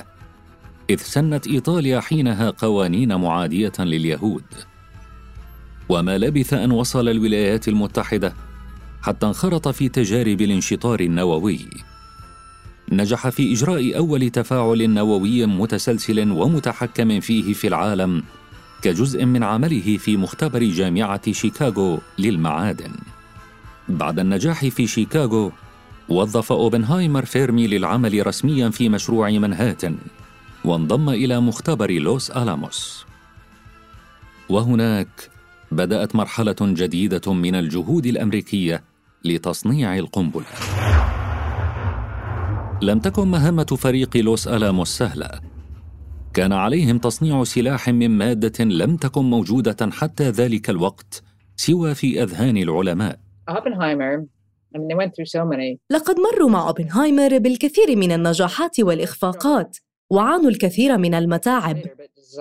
إذ 0.91 0.97
سنت 0.97 1.47
إيطاليا 1.47 2.01
حينها 2.01 2.51
قوانين 2.51 3.15
معادية 3.15 3.73
لليهود. 3.79 4.45
وما 5.89 6.19
لبث 6.19 6.55
أن 6.55 6.71
وصل 6.71 7.09
الولايات 7.09 7.69
المتحدة 7.69 8.35
حتى 9.03 9.27
انخرط 9.27 9.69
في 9.69 9.89
تجارب 9.89 10.41
الانشطار 10.41 11.01
النووي. 11.01 11.69
نجح 12.93 13.29
في 13.29 13.53
إجراء 13.53 13.97
أول 13.97 14.31
تفاعل 14.31 14.91
نووي 14.91 15.47
متسلسل 15.47 16.31
ومتحكم 16.31 17.21
فيه 17.21 17.53
في 17.53 17.69
العالم 17.69 18.23
كجزء 18.83 19.25
من 19.25 19.43
عمله 19.43 19.97
في 19.97 20.17
مختبر 20.17 20.63
جامعة 20.65 21.33
شيكاغو 21.33 21.99
للمعادن. 22.19 22.93
بعد 23.89 24.19
النجاح 24.19 24.67
في 24.67 24.87
شيكاغو 24.87 25.53
وظف 26.09 26.53
أوبنهايمر 26.53 27.25
فيرمي 27.25 27.67
للعمل 27.67 28.27
رسميا 28.27 28.69
في 28.69 28.89
مشروع 28.89 29.31
منهاتن 29.31 29.97
وانضم 30.65 31.09
إلى 31.09 31.41
مختبر 31.41 31.91
لوس 31.91 32.31
ألاموس. 32.31 33.05
وهناك 34.49 35.31
بدأت 35.73 36.17
مرحلة 36.17 36.57
جديدة 36.61 37.33
من 37.33 37.55
الجهود 37.55 38.07
الأمريكية 38.07 38.92
لتصنيع 39.25 39.99
القنبلة. 39.99 40.45
لم 42.83 42.99
تكن 42.99 43.29
مهمة 43.29 43.64
فريق 43.64 44.17
لوس 44.17 44.49
ألاموس 44.49 44.88
سهلة. 44.88 45.31
كان 46.35 46.52
عليهم 46.52 46.99
تصنيع 46.99 47.45
سلاح 47.45 47.88
من 47.88 48.11
مادة 48.11 48.64
لم 48.64 48.97
تكن 48.97 49.25
موجودة 49.25 49.91
حتى 49.93 50.31
ذلك 50.31 50.71
الوقت 50.71 51.23
سوى 51.57 51.95
في 51.95 52.23
أذهان 52.23 52.57
العلماء. 52.57 53.21
لقد 55.91 56.17
مروا 56.21 56.50
مع 56.50 56.69
أوبنهايمر 56.69 57.38
بالكثير 57.38 57.97
من 57.97 58.12
النجاحات 58.12 58.81
والإخفاقات 58.81 59.76
وعانوا 60.11 60.50
الكثير 60.50 60.99
من 60.99 61.14
المتاعب. 61.14 61.76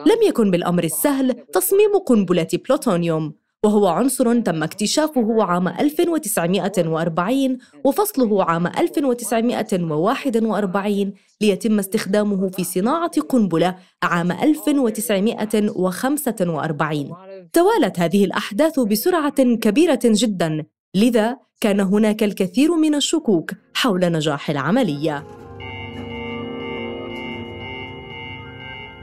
لم 0.06 0.28
يكن 0.28 0.52
بالأمر 0.52 0.84
السهل 0.84 1.36
تصميم 1.54 1.98
قنبلة 2.08 2.48
بلوتونيوم. 2.54 3.41
وهو 3.66 3.88
عنصر 3.88 4.42
تم 4.42 4.64
اكتشافه 4.64 5.44
عام 5.44 5.68
1940 5.68 7.58
وفصله 7.84 8.44
عام 8.44 8.68
1941 8.68 11.14
ليتم 11.42 11.80
استخدامه 11.80 12.50
في 12.50 12.64
صناعة 12.64 13.22
قنبلة 13.22 13.76
عام 14.04 14.32
1945 14.32 17.16
توالت 17.54 18.00
هذه 18.00 18.26
الأحداث 18.26 18.80
بسرعة 18.80 19.44
كبيرة 19.44 20.00
جدا 20.06 20.66
لذا 20.96 21.38
كان 21.62 21.80
هناك 21.80 22.24
الكثير 22.24 22.76
من 22.76 22.96
الشكوك 22.96 23.52
حول 23.74 24.12
نجاح 24.12 24.50
العملية. 24.50 25.41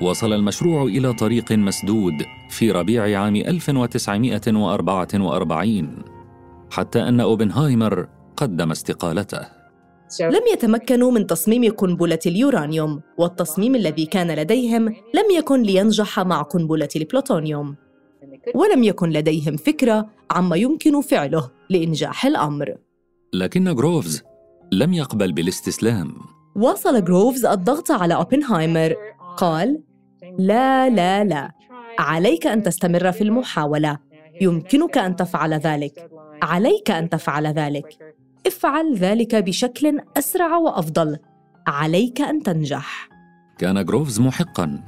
وصل 0.02 0.32
المشروع 0.32 0.82
إلى 0.82 1.12
طريق 1.12 1.52
مسدود 1.52 2.14
في 2.50 2.70
ربيع 2.70 3.20
عام 3.20 3.36
1944 3.36 6.02
حتى 6.70 7.02
أن 7.02 7.20
أوبنهايمر 7.20 8.08
قدم 8.36 8.70
استقالته. 8.70 9.40
لم 10.20 10.42
يتمكنوا 10.52 11.10
من 11.10 11.26
تصميم 11.26 11.72
قنبلة 11.72 12.18
اليورانيوم 12.26 13.00
والتصميم 13.18 13.74
الذي 13.74 14.06
كان 14.06 14.30
لديهم 14.30 14.88
لم 14.88 15.30
يكن 15.38 15.62
لينجح 15.62 16.20
مع 16.20 16.42
قنبلة 16.42 16.88
البلوتونيوم. 16.96 17.76
ولم 18.54 18.84
يكن 18.84 19.10
لديهم 19.10 19.56
فكرة 19.56 20.10
عما 20.30 20.56
يمكن 20.56 21.00
فعله 21.00 21.50
لإنجاح 21.70 22.26
الأمر. 22.26 22.76
لكن 23.32 23.74
جروفز 23.74 24.22
لم 24.72 24.94
يقبل 24.94 25.32
بالاستسلام. 25.32 26.14
واصل 26.56 27.04
جروفز 27.04 27.46
الضغط 27.46 27.90
على 27.90 28.14
أوبنهايمر. 28.14 28.94
قال 29.36 29.80
لا 30.38 30.90
لا 30.90 31.24
لا. 31.24 31.50
عليك 31.98 32.46
أن 32.46 32.62
تستمر 32.62 33.12
في 33.12 33.24
المحاولة. 33.24 33.98
يمكنك 34.40 34.98
أن 34.98 35.16
تفعل 35.16 35.54
ذلك. 35.54 36.10
عليك 36.42 36.90
أن 36.90 37.08
تفعل 37.08 37.46
ذلك. 37.46 38.14
افعل 38.46 38.94
ذلك 38.94 39.34
بشكل 39.34 40.00
أسرع 40.16 40.56
وأفضل. 40.56 41.18
عليك 41.66 42.20
أن 42.20 42.42
تنجح. 42.42 43.08
كان 43.58 43.84
جروفز 43.84 44.20
محقا. 44.20 44.80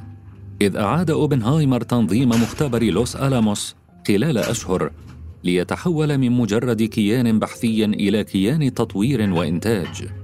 إذ 0.62 0.76
أعاد 0.76 1.10
أوبنهايمر 1.10 1.82
تنظيم 1.82 2.28
مختبر 2.28 2.82
لوس 2.82 3.16
ألاموس 3.16 3.76
خلال 4.08 4.38
أشهر 4.38 4.90
ليتحول 5.44 6.18
من 6.18 6.32
مجرد 6.32 6.82
كيان 6.82 7.38
بحثي 7.38 7.84
إلى 7.84 8.24
كيان 8.24 8.74
تطوير 8.74 9.32
وإنتاج. 9.32 10.19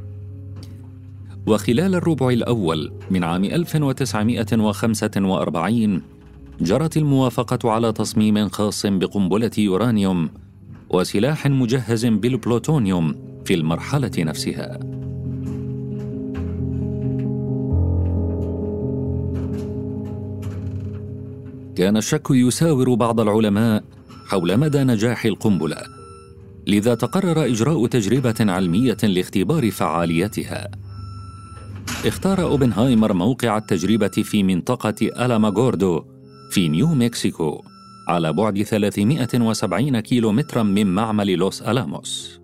وخلال 1.47 1.95
الربع 1.95 2.31
الأول 2.31 2.93
من 3.11 3.25
عام 3.25 3.45
1945 3.45 6.03
جرت 6.61 6.97
الموافقة 6.97 7.71
على 7.71 7.93
تصميم 7.93 8.49
خاص 8.49 8.87
بقنبلة 8.87 9.51
يورانيوم 9.59 10.31
وسلاح 10.91 11.47
مجهز 11.47 12.07
بالبلوتونيوم 12.07 13.15
في 13.45 13.55
المرحلة 13.55 14.11
نفسها. 14.19 14.79
كان 21.77 21.97
الشك 21.97 22.31
يساور 22.31 22.95
بعض 22.95 23.21
العلماء 23.21 23.85
حول 24.27 24.57
مدى 24.57 24.85
نجاح 24.85 25.25
القنبلة 25.25 25.77
لذا 26.67 26.95
تقرر 26.95 27.45
إجراء 27.45 27.87
تجربة 27.87 28.35
علمية 28.41 28.97
لاختبار 29.03 29.71
فعاليتها 29.71 30.86
اختار 32.05 32.43
أوبنهايمر 32.43 33.13
موقع 33.13 33.59
التجربة 33.59 34.09
في 34.09 34.43
منطقة 34.43 34.95
ألاماغوردو 35.25 36.05
في 36.51 36.69
نيو 36.69 36.87
مكسيكو 36.87 37.63
على 38.09 38.33
بعد 38.33 38.63
370 38.63 40.01
كيلومترا 40.01 40.63
من 40.63 40.87
معمل 40.87 41.31
لوس 41.31 41.63
ألاموس. 41.63 42.41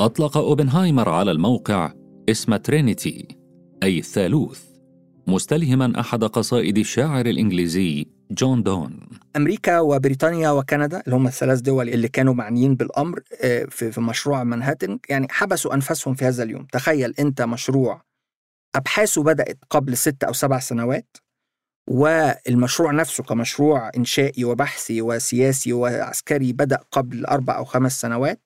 أطلق 0.00 0.36
أوبنهايمر 0.36 1.08
على 1.08 1.30
الموقع 1.30 1.92
اسم 2.28 2.56
ترينيتي 2.56 3.28
أي 3.82 3.98
الثالوث 3.98 4.64
مستلهما 5.26 6.00
أحد 6.00 6.24
قصائد 6.24 6.78
الشاعر 6.78 7.26
الإنجليزي 7.26 8.06
جون 8.30 8.62
دون. 8.62 9.08
أمريكا 9.36 9.80
وبريطانيا 9.80 10.50
وكندا 10.50 11.02
اللي 11.06 11.16
هم 11.16 11.26
الثلاث 11.26 11.60
دول 11.60 11.88
اللي 11.88 12.08
كانوا 12.08 12.34
معنيين 12.34 12.74
بالأمر 12.74 13.20
آه، 13.42 13.64
في 13.64 14.00
مشروع 14.00 14.44
منهاتن 14.44 14.98
يعني 15.08 15.26
حبسوا 15.30 15.74
أنفسهم 15.74 16.14
في 16.14 16.24
هذا 16.24 16.42
اليوم. 16.42 16.66
تخيل 16.72 17.14
أنت 17.18 17.42
مشروع 17.42 18.02
أبحاثه 18.74 19.22
بدأت 19.22 19.58
قبل 19.70 19.96
ست 19.96 20.24
أو 20.24 20.32
سبع 20.32 20.58
سنوات 20.58 21.16
والمشروع 21.90 22.92
نفسه 22.92 23.24
كمشروع 23.24 23.90
إنشائي 23.96 24.44
وبحثي 24.44 25.02
وسياسي 25.02 25.72
وعسكري 25.72 26.52
بدأ 26.52 26.78
قبل 26.92 27.26
أربع 27.26 27.56
أو 27.56 27.64
خمس 27.64 28.00
سنوات. 28.00 28.42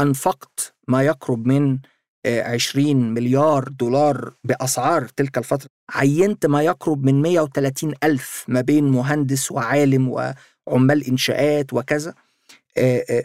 أنفقت 0.00 0.74
ما 0.88 1.02
يقرب 1.02 1.46
من 1.46 1.78
20 2.26 3.14
مليار 3.14 3.68
دولار 3.68 4.34
بأسعار 4.44 5.08
تلك 5.08 5.38
الفترة. 5.38 5.70
عينت 5.92 6.46
ما 6.46 6.62
يقرب 6.62 7.04
من 7.04 7.22
130 7.22 7.94
ألف 8.04 8.44
ما 8.48 8.60
بين 8.60 8.84
مهندس 8.84 9.52
وعالم 9.52 10.08
وعمال 10.66 11.06
إنشاءات 11.08 11.72
وكذا. 11.72 12.14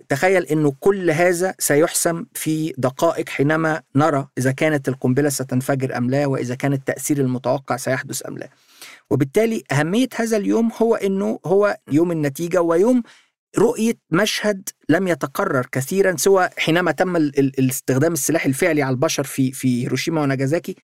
تخيل 0.10 0.44
أنه 0.44 0.74
كل 0.80 1.12
هذا 1.12 1.56
سيحسم 1.60 2.26
في 2.34 2.74
دقائق 2.78 3.30
حينما 3.30 3.82
نرى 3.96 4.28
إذا 4.38 4.52
كانت 4.52 4.88
القنبلة 4.90 5.30
ستنفجر 5.30 5.98
أم 5.98 6.10
لا 6.10 6.26
وإذا 6.26 6.56
كان 6.56 6.74
التأثير 6.74 7.18
المتوقع 7.18 7.78
سيحدث 7.78 8.28
أم 8.28 8.38
لا. 8.38 8.50
وبالتالي 9.10 9.64
أهمية 9.72 10.08
هذا 10.16 10.38
اليوم 10.38 10.72
هو 10.82 10.96
أنه 10.96 11.40
هو 11.46 11.78
يوم 11.92 12.12
النتيجة 12.12 12.62
ويوم 12.62 13.04
رؤية 13.58 13.94
مشهد 14.12 14.70
لم 14.90 15.08
يتكرر 15.08 15.66
كثيرا 15.72 16.16
سوى 16.18 16.50
حينما 16.58 16.92
تم 16.92 17.16
الاستخدام 17.16 18.14
السلاح 18.14 18.46
الفعلي 18.46 18.82
على 18.82 18.94
البشر 18.94 19.24
في 19.24 19.52
في 19.52 19.84
هيروشيما 19.84 20.22
وناجازاكي 20.22 20.76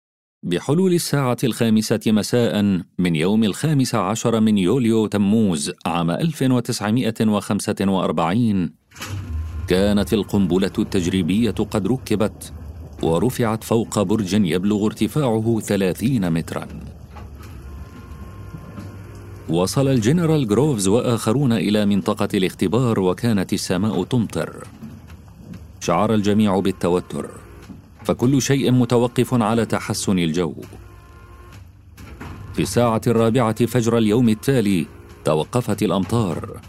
بحلول 0.44 0.94
الساعة 0.94 1.38
الخامسة 1.44 2.00
مساء 2.08 2.82
من 3.00 3.16
يوم 3.16 3.44
الخامس 3.44 3.96
عشر 3.96 4.40
من 4.40 4.58
يوليو 4.58 5.08
تموز 5.08 5.72
عام 5.86 6.12
1945 6.12 8.74
كانت 9.68 10.14
القنبلة 10.14 10.72
التجريبية 10.80 11.52
قد 11.52 11.88
ركبت 11.88 12.54
ورفعت 13.04 13.64
فوق 13.64 14.02
برج 14.02 14.34
يبلغ 14.34 14.86
ارتفاعه 14.86 15.60
ثلاثين 15.60 16.32
متراً. 16.32 16.68
وصل 19.50 19.88
الجنرال 19.88 20.48
جروفز 20.48 20.88
وآخرون 20.88 21.54
إلى 21.54 21.86
منطقة 21.86 22.30
الاختبار 22.34 23.00
وكانت 23.00 23.54
السماء 23.54 24.04
تمطر. 24.04 24.68
شعر 25.80 26.14
الجميع 26.14 26.60
بالتوتر. 26.60 27.43
فكل 28.06 28.42
شيء 28.42 28.72
متوقف 28.72 29.34
على 29.34 29.66
تحسن 29.66 30.20
الجو. 30.20 30.56
في 32.54 32.62
الساعة 32.62 33.02
الرابعة 33.08 33.66
فجر 33.66 33.98
اليوم 33.98 34.30
التالي 34.30 34.86
توقفت 35.26 35.84
الأمطار. 35.84 36.60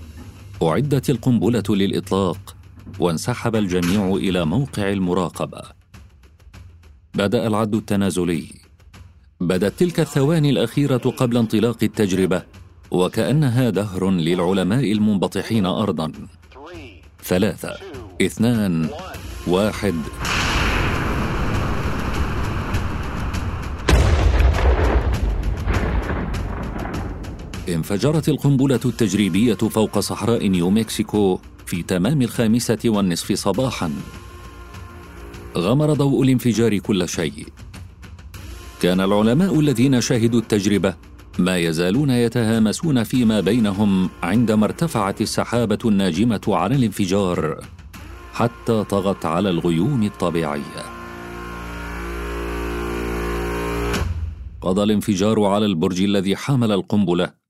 أعدت 0.63 1.11
القنبلة 1.11 1.63
للإطلاق 1.69 2.57
وانسحب 2.99 3.57
الجميع 3.57 4.15
إلى 4.17 4.45
موقع 4.45 4.93
المراقبة. 4.93 5.63
بدأ 7.15 7.47
العد 7.47 7.75
التنازلي. 7.75 8.45
بدت 9.41 9.81
تلك 9.81 10.01
الثواني 10.01 10.51
الأخيرة 10.51 10.97
قبل 10.97 11.37
انطلاق 11.37 11.79
التجربة 11.83 12.43
وكأنها 12.91 13.71
دهر 13.71 14.11
للعلماء 14.11 14.93
المنبطحين 14.93 15.67
أرضا. 15.67 16.13
ثلاثة 17.25 17.77
اثنان 18.23 18.89
واحد. 19.47 19.95
انفجرت 27.69 28.29
القنبلة 28.29 28.81
التجريبية 28.85 29.55
فوق 29.55 29.99
صحراء 29.99 30.47
نيو 30.47 30.71
مكسيكو 30.71 31.39
في 31.67 31.83
تمام 31.83 32.23
الخامسة 32.23 32.79
والنصف 32.85 33.33
صباحا. 33.33 33.91
غمر 35.57 35.93
ضوء 35.93 36.23
الانفجار 36.23 36.79
كل 36.79 37.09
شيء. 37.09 37.47
كان 38.83 39.01
العلماء 39.01 39.61
الذين 39.61 40.01
شهدوا 40.01 40.41
التجربة 40.41 40.95
ما 41.39 41.59
يزالون 41.59 42.11
يتهامسون 42.11 43.03
فيما 43.03 43.41
بينهم 43.41 44.11
عندما 44.23 44.65
ارتفعت 44.65 45.21
السحابة 45.21 45.79
الناجمة 45.85 46.43
عن 46.49 46.73
الانفجار 46.73 47.65
حتى 48.33 48.85
طغت 48.85 49.27
على 49.27 49.51
الغيوم 49.51 50.03
الطبيعية. 50.03 50.85
قضى 54.61 54.83
الانفجار 54.83 55.45
على 55.45 55.67
البرج 55.67 56.03
الذي 56.03 56.37
حامل 56.37 56.73
القنبلة 56.73 57.44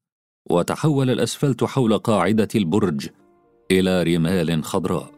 وتحول 0.50 1.10
الأسفلت 1.10 1.64
حول 1.64 1.98
قاعدة 1.98 2.48
البرج 2.54 3.08
إلى 3.70 4.02
رمال 4.02 4.64
خضراء. 4.64 5.10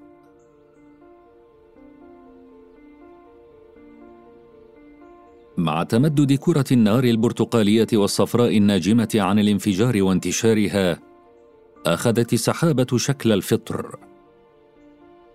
مع 5.56 5.82
تمدد 5.82 6.32
كرة 6.32 6.64
النار 6.72 7.04
البرتقالية 7.04 7.86
والصفراء 7.92 8.56
الناجمة 8.56 9.08
عن 9.14 9.38
الانفجار 9.38 10.02
وانتشارها 10.02 10.98
أخذت 11.86 12.32
السحابة 12.32 12.86
شكل 12.96 13.32
الفطر. 13.32 13.98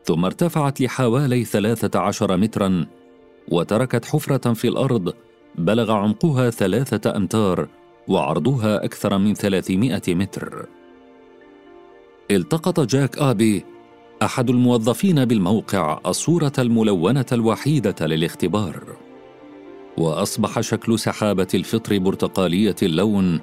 ثم 0.03 0.25
ارتفعت 0.25 0.81
لحوالي 0.81 1.43
ثلاثة 1.43 1.99
عشر 1.99 2.37
مترا 2.37 2.85
وتركت 3.47 4.05
حفرة 4.05 4.53
في 4.53 4.67
الأرض 4.67 5.13
بلغ 5.55 5.91
عمقها 5.91 6.49
ثلاثة 6.49 7.15
أمتار 7.17 7.67
وعرضها 8.07 8.85
أكثر 8.85 9.17
من 9.17 9.33
300 9.33 10.01
متر. 10.07 10.65
التقط 12.31 12.79
جاك 12.79 13.17
آبي 13.17 13.65
أحد 14.23 14.49
الموظفين 14.49 15.25
بالموقع 15.25 15.99
الصورة 16.05 16.53
الملونة 16.59 17.25
الوحيدة 17.31 17.95
للاختبار. 18.01 18.83
وأصبح 19.97 20.61
شكل 20.61 20.99
سحابة 20.99 21.47
الفطر 21.53 21.97
برتقالية 21.97 22.75
اللون 22.83 23.39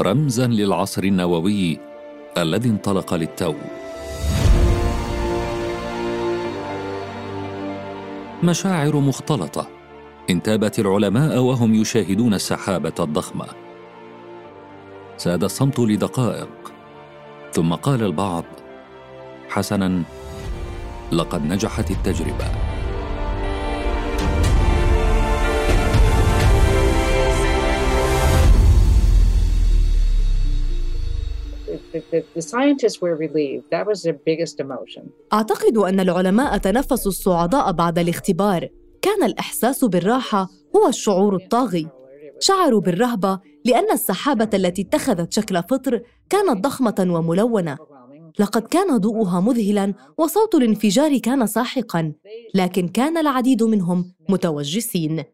رمزا 0.00 0.46
للعصر 0.46 1.02
النووي 1.02 1.78
الذي 2.38 2.68
انطلق 2.68 3.14
للتو. 3.14 3.54
مشاعر 8.42 8.96
مختلطة 8.96 9.68
انتابت 10.30 10.78
العلماء 10.78 11.38
وهم 11.38 11.74
يشاهدون 11.74 12.34
السحابة 12.34 12.94
الضخمة 13.00 13.63
ساد 15.16 15.44
الصمت 15.44 15.78
لدقائق. 15.80 16.48
ثم 17.52 17.74
قال 17.74 18.02
البعض 18.02 18.44
حسنا 19.48 20.02
لقد 21.12 21.42
نجحت 21.42 21.90
التجربة. 21.90 22.44
أعتقد 35.32 35.76
أن 35.76 36.00
العلماء 36.00 36.56
تنفسوا 36.56 37.10
الصعداء 37.12 37.72
بعد 37.72 37.98
الاختبار. 37.98 38.68
كان 39.02 39.24
الإحساس 39.24 39.84
بالراحة 39.84 40.48
هو 40.76 40.88
الشعور 40.88 41.36
الطاغي. 41.36 41.88
شعروا 42.40 42.80
بالرهبة 42.80 43.40
لأن 43.64 43.90
السحابة 43.90 44.50
التي 44.54 44.82
اتخذت 44.82 45.32
شكل 45.32 45.62
فطر 45.62 46.02
كانت 46.30 46.64
ضخمة 46.64 47.06
وملونة. 47.10 47.78
لقد 48.38 48.62
كان 48.62 48.96
ضوءها 48.96 49.40
مذهلا 49.40 49.94
وصوت 50.18 50.54
الانفجار 50.54 51.18
كان 51.18 51.46
ساحقا 51.46 52.12
لكن 52.54 52.88
كان 52.88 53.16
العديد 53.16 53.62
منهم 53.62 54.14
متوجسين. 54.28 55.24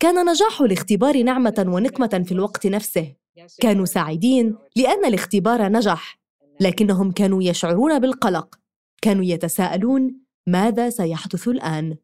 كان 0.00 0.30
نجاح 0.30 0.60
الاختبار 0.60 1.22
نعمة 1.22 1.64
ونقمة 1.68 2.22
في 2.26 2.32
الوقت 2.32 2.66
نفسه. 2.66 3.14
كانوا 3.60 3.84
سعيدين 3.84 4.56
لأن 4.76 5.04
الاختبار 5.04 5.68
نجح 5.68 6.18
لكنهم 6.60 7.12
كانوا 7.12 7.42
يشعرون 7.42 7.98
بالقلق. 7.98 8.58
كانوا 9.02 9.24
يتساءلون 9.24 10.14
ماذا 10.46 10.90
سيحدث 10.90 11.48
الآن؟ 11.48 11.96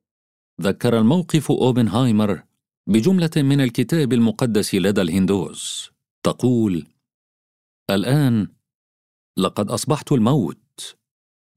ذكر 0.60 0.98
الموقف 0.98 1.50
أوبنهايمر 1.50 2.42
بجملة 2.86 3.30
من 3.36 3.60
الكتاب 3.60 4.12
المقدس 4.12 4.74
لدى 4.74 5.02
الهندوس 5.02 5.90
تقول 6.22 6.86
الآن 7.90 8.48
لقد 9.38 9.70
أصبحت 9.70 10.12
الموت 10.12 10.96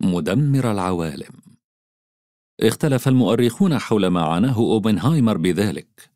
مدمر 0.04 0.72
العوالم. 0.72 1.42
اختلف 2.62 3.08
المؤرخون 3.08 3.78
حول 3.78 4.08
ما 4.08 4.22
عناه 4.26 4.58
أوبنهايمر 4.58 5.38
بذلك. 5.38 6.12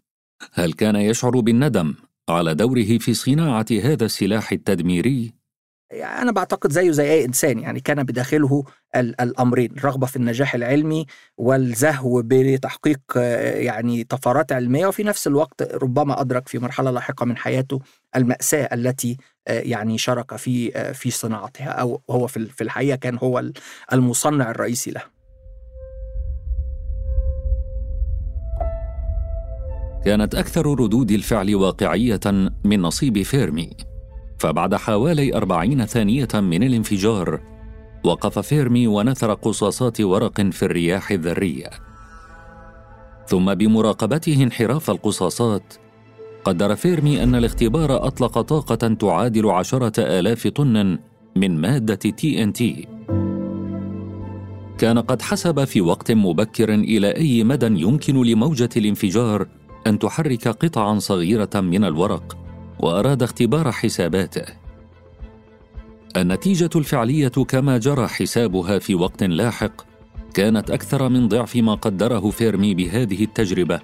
هل 0.53 0.73
كان 0.73 0.95
يشعر 0.95 1.39
بالندم 1.39 1.95
على 2.29 2.55
دوره 2.55 2.97
في 2.97 3.13
صناعة 3.13 3.65
هذا 3.71 4.05
السلاح 4.05 4.51
التدميري؟ 4.51 5.40
يعني 5.91 6.21
أنا 6.21 6.31
بعتقد 6.31 6.71
زيه 6.71 6.91
زي 6.91 7.11
أي 7.11 7.25
إنسان 7.25 7.59
يعني 7.59 7.79
كان 7.79 8.03
بداخله 8.03 8.63
الأمرين 8.95 9.71
الرغبة 9.77 10.07
في 10.07 10.15
النجاح 10.15 10.55
العلمي 10.55 11.05
والزهو 11.37 12.21
بتحقيق 12.25 12.99
يعني 13.55 14.03
طفرات 14.03 14.51
علمية 14.51 14.87
وفي 14.87 15.03
نفس 15.03 15.27
الوقت 15.27 15.61
ربما 15.61 16.21
أدرك 16.21 16.47
في 16.47 16.59
مرحلة 16.59 16.91
لاحقة 16.91 17.25
من 17.25 17.37
حياته 17.37 17.79
المأساة 18.15 18.69
التي 18.73 19.17
يعني 19.47 19.97
شارك 19.97 20.35
في 20.35 20.71
في 20.93 21.11
صناعتها 21.11 21.69
أو 21.69 22.01
هو 22.09 22.27
في 22.27 22.61
الحقيقة 22.61 22.95
كان 22.95 23.17
هو 23.17 23.43
المصنع 23.93 24.51
الرئيسي 24.51 24.91
له 24.91 25.01
كانت 30.05 30.35
أكثر 30.35 30.65
ردود 30.65 31.11
الفعل 31.11 31.55
واقعية 31.55 32.19
من 32.63 32.81
نصيب 32.81 33.21
فيرمي. 33.21 33.90
فبعد 34.41 34.75
حوالي 34.75 35.35
أربعين 35.35 35.85
ثانية 35.85 36.27
من 36.33 36.63
الانفجار 36.63 37.41
وقف 38.03 38.39
فيرمي 38.39 38.87
ونثر 38.87 39.33
قصاصات 39.33 40.01
ورق 40.01 40.41
في 40.41 40.63
الرياح 40.63 41.11
الذرية. 41.11 41.69
ثم 43.27 43.53
بمراقبته 43.53 44.43
انحراف 44.43 44.89
القصاصات 44.89 45.73
قدر 46.43 46.75
فيرمي 46.75 47.23
أن 47.23 47.35
الاختبار 47.35 48.07
أطلق 48.07 48.41
طاقة 48.41 48.87
تعادل 48.93 49.49
عشرة 49.49 49.93
آلاف 50.19 50.47
طن 50.47 50.99
من 51.35 51.61
مادة 51.61 51.95
تي 51.95 52.43
إن 52.43 52.53
تي. 52.53 52.87
كان 54.77 54.99
قد 54.99 55.21
حسب 55.21 55.63
في 55.63 55.81
وقت 55.81 56.11
مبكر 56.11 56.73
إلى 56.73 57.15
أي 57.15 57.43
مدى 57.43 57.81
يمكن 57.81 58.21
لموجة 58.21 58.69
الانفجار 58.77 59.47
أن 59.87 59.99
تحرك 59.99 60.47
قطعا 60.47 60.99
صغيرة 60.99 61.49
من 61.55 61.83
الورق 61.83 62.40
وأراد 62.81 63.23
اختبار 63.23 63.71
حساباته. 63.71 64.45
النتيجة 66.17 66.69
الفعلية 66.75 67.27
كما 67.27 67.77
جرى 67.77 68.07
حسابها 68.07 68.79
في 68.79 68.95
وقت 68.95 69.23
لاحق 69.23 69.71
كانت 70.33 70.71
أكثر 70.71 71.09
من 71.09 71.27
ضعف 71.27 71.55
ما 71.55 71.73
قدره 71.73 72.29
فيرمي 72.29 72.73
بهذه 72.73 73.23
التجربة 73.23 73.79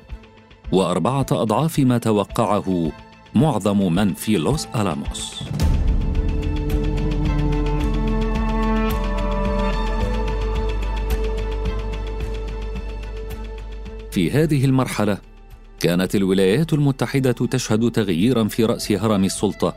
وأربعة 0.72 1.26
أضعاف 1.32 1.80
ما 1.80 1.98
توقعه 1.98 2.92
معظم 3.36 3.94
من 3.94 4.14
في 4.14 4.38
لوس 4.38 4.68
ألاموس. 4.76 5.44
في 14.12 14.32
هذه 14.32 14.66
المرحلة 14.66 15.18
كانت 15.80 16.16
الولايات 16.16 16.74
المتحدة 16.74 17.32
تشهد 17.32 17.92
تغييرا 17.92 18.48
في 18.48 18.66
رأس 18.66 18.92
هرم 18.92 19.24
السلطة 19.24 19.76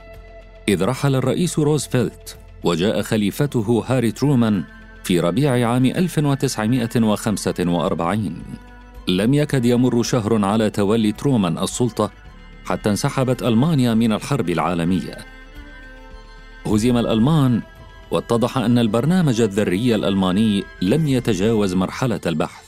إذ 0.68 0.84
رحل 0.84 1.14
الرئيس 1.14 1.58
روزفلت 1.58 2.38
وجاء 2.64 3.02
خليفته 3.02 3.84
هاري 3.86 4.12
ترومان 4.12 4.64
في 5.04 5.20
ربيع 5.20 5.70
عام 5.70 5.84
1945 5.84 8.42
لم 9.08 9.34
يكد 9.34 9.64
يمر 9.64 10.02
شهر 10.02 10.44
على 10.44 10.70
تولي 10.70 11.12
ترومان 11.12 11.58
السلطة 11.58 12.10
حتى 12.64 12.90
انسحبت 12.90 13.42
ألمانيا 13.42 13.94
من 13.94 14.12
الحرب 14.12 14.50
العالمية. 14.50 15.18
هزم 16.66 16.96
الألمان 16.96 17.62
واتضح 18.10 18.58
أن 18.58 18.78
البرنامج 18.78 19.40
الذري 19.40 19.94
الألماني 19.94 20.64
لم 20.82 21.08
يتجاوز 21.08 21.74
مرحلة 21.74 22.20
البحث 22.26 22.64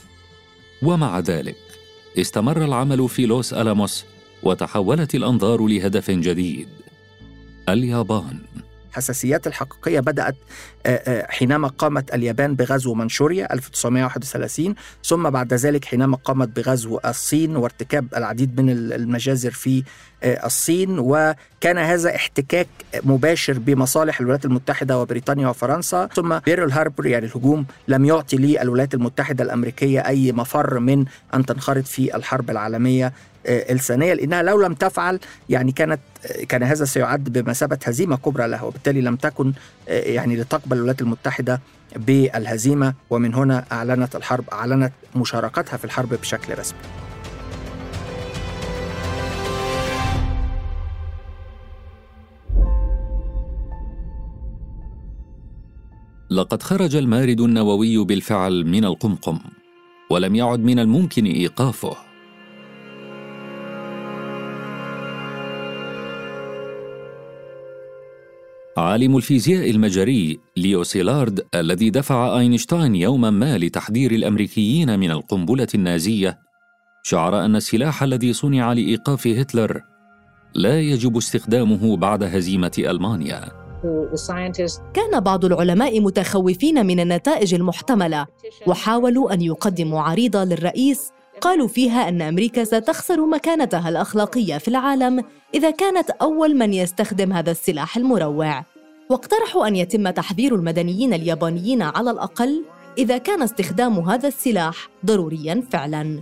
ومع 0.81 1.19
ذلك 1.19 1.72
استمر 2.17 2.65
العمل 2.65 3.09
في 3.09 3.25
لوس 3.25 3.53
ألاموس 3.53 4.05
وتحولت 4.43 5.15
الأنظار 5.15 5.67
لهدف 5.67 6.11
جديد 6.11 6.67
اليابان. 7.69 8.39
الحساسيات 8.93 9.47
الحقيقية 9.47 9.99
بدأت 9.99 10.35
حينما 11.29 11.67
قامت 11.67 12.13
اليابان 12.13 12.55
بغزو 12.55 12.93
منشوريا 12.93 13.53
1931 13.53 14.75
ثم 15.05 15.29
بعد 15.29 15.53
ذلك 15.53 15.85
حينما 15.85 16.17
قامت 16.17 16.55
بغزو 16.55 16.99
الصين 17.05 17.55
وارتكاب 17.55 18.07
العديد 18.15 18.61
من 18.61 18.69
المجازر 18.69 19.51
في 19.51 19.83
الصين 20.23 20.99
وكان 20.99 21.77
هذا 21.77 22.15
احتكاك 22.15 22.67
مباشر 23.03 23.59
بمصالح 23.59 24.19
الولايات 24.19 24.45
المتحدة 24.45 24.99
وبريطانيا 24.99 25.47
وفرنسا. 25.47 26.07
ثم 26.07 26.39
بيرل 26.39 26.71
هاربر 26.71 27.05
يعني 27.05 27.25
الهجوم 27.25 27.65
لم 27.87 28.05
يعطي 28.05 28.37
للولايات 28.37 28.93
المتحدة 28.93 29.43
الأمريكية 29.43 29.99
أي 29.99 30.31
مفر 30.31 30.79
من 30.79 31.05
أن 31.33 31.45
تنخرط 31.45 31.85
في 31.85 32.15
الحرب 32.15 32.49
العالمية 32.49 33.13
الثانية 33.45 34.13
لأنها 34.13 34.41
لو 34.41 34.61
لم 34.61 34.73
تفعل 34.73 35.19
يعني 35.49 35.71
كانت 35.71 35.99
كان 36.49 36.63
هذا 36.63 36.85
سيعد 36.85 37.23
بمثابة 37.23 37.79
هزيمة 37.85 38.17
كبرى 38.17 38.47
لها 38.47 38.61
وبالتالي 38.61 39.01
لم 39.01 39.15
تكن 39.15 39.53
يعني 39.87 40.35
لتقبل 40.35 40.77
الولايات 40.77 41.01
المتحدة 41.01 41.61
بالهزيمة. 41.95 42.93
ومن 43.09 43.33
هنا 43.33 43.65
أعلنت 43.71 44.15
الحرب 44.15 44.49
أعلنت 44.49 44.93
مشاركتها 45.15 45.77
في 45.77 45.85
الحرب 45.85 46.13
بشكل 46.13 46.59
رسمي. 46.59 46.79
لقد 56.31 56.63
خرج 56.63 56.95
المارد 56.95 57.41
النووي 57.41 58.05
بالفعل 58.05 58.65
من 58.65 58.85
القمقم 58.85 59.39
ولم 60.09 60.35
يعد 60.35 60.59
من 60.59 60.79
الممكن 60.79 61.25
إيقافه. 61.25 62.12
عالم 68.77 69.17
الفيزياء 69.17 69.69
المجري 69.69 70.39
ليو 70.57 70.83
سيلارد 70.83 71.45
الذي 71.55 71.89
دفع 71.89 72.39
أينشتاين 72.39 72.95
يوما 72.95 73.29
ما 73.29 73.57
لتحذير 73.57 74.11
الأمريكيين 74.11 74.99
من 74.99 75.11
القنبلة 75.11 75.67
النازية. 75.75 76.39
شعر 77.03 77.45
أن 77.45 77.55
السلاح 77.55 78.03
الذي 78.03 78.33
صنع 78.33 78.73
لإيقاف 78.73 79.27
هتلر 79.27 79.81
لا 80.55 80.79
يجب 80.79 81.17
استخدامه 81.17 81.97
بعد 81.97 82.23
هزيمة 82.23 82.71
ألمانيا. 82.79 83.63
كان 84.93 85.19
بعض 85.19 85.45
العلماء 85.45 86.01
متخوفين 86.01 86.85
من 86.85 86.99
النتائج 86.99 87.53
المحتملة 87.53 88.25
وحاولوا 88.67 89.33
أن 89.33 89.41
يقدموا 89.41 90.01
عريضة 90.01 90.43
للرئيس 90.43 91.11
قالوا 91.43 91.67
فيها 91.67 92.09
أن 92.09 92.21
أمريكا 92.21 92.63
ستخسر 92.63 93.25
مكانتها 93.25 93.89
الأخلاقية 93.89 94.57
في 94.57 94.67
العالم 94.67 95.23
إذا 95.53 95.71
كانت 95.71 96.09
أول 96.09 96.57
من 96.57 96.73
يستخدم 96.73 97.33
هذا 97.33 97.51
السلاح 97.51 97.97
المروع. 97.97 98.65
واقترحوا 99.09 99.67
أن 99.67 99.75
يتم 99.75 100.09
تحذير 100.09 100.55
المدنيين 100.55 101.13
اليابانيين 101.13 101.81
على 101.81 102.11
الأقل 102.11 102.65
إذا 102.97 103.17
كان 103.17 103.41
استخدام 103.41 103.99
هذا 103.99 104.27
السلاح 104.27 104.89
ضروريا 105.05 105.63
فعلا. 105.71 106.21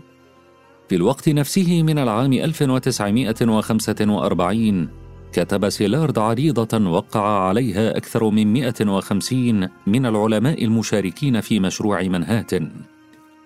في 0.89 0.95
الوقت 0.95 1.29
نفسه 1.29 1.83
من 1.83 1.99
العام 1.99 2.33
1945 2.33 4.89
كتب 5.33 5.69
سيلارد 5.69 6.19
عريضة 6.19 6.89
وقع 6.89 7.47
عليها 7.47 7.97
أكثر 7.97 8.29
من 8.29 8.53
150 8.53 9.69
من 9.87 10.05
العلماء 10.05 10.63
المشاركين 10.63 11.41
في 11.41 11.59
مشروع 11.59 12.01
منهاتن 12.01 12.71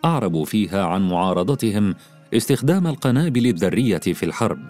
أعربوا 0.06 0.46
فيها 0.46 0.86
عن 0.86 1.10
معارضتهم 1.10 1.96
استخدام 2.34 2.88
القنابل 2.88 3.46
الذرية 3.46 3.98
في 3.98 4.24
الحرب. 4.24 4.70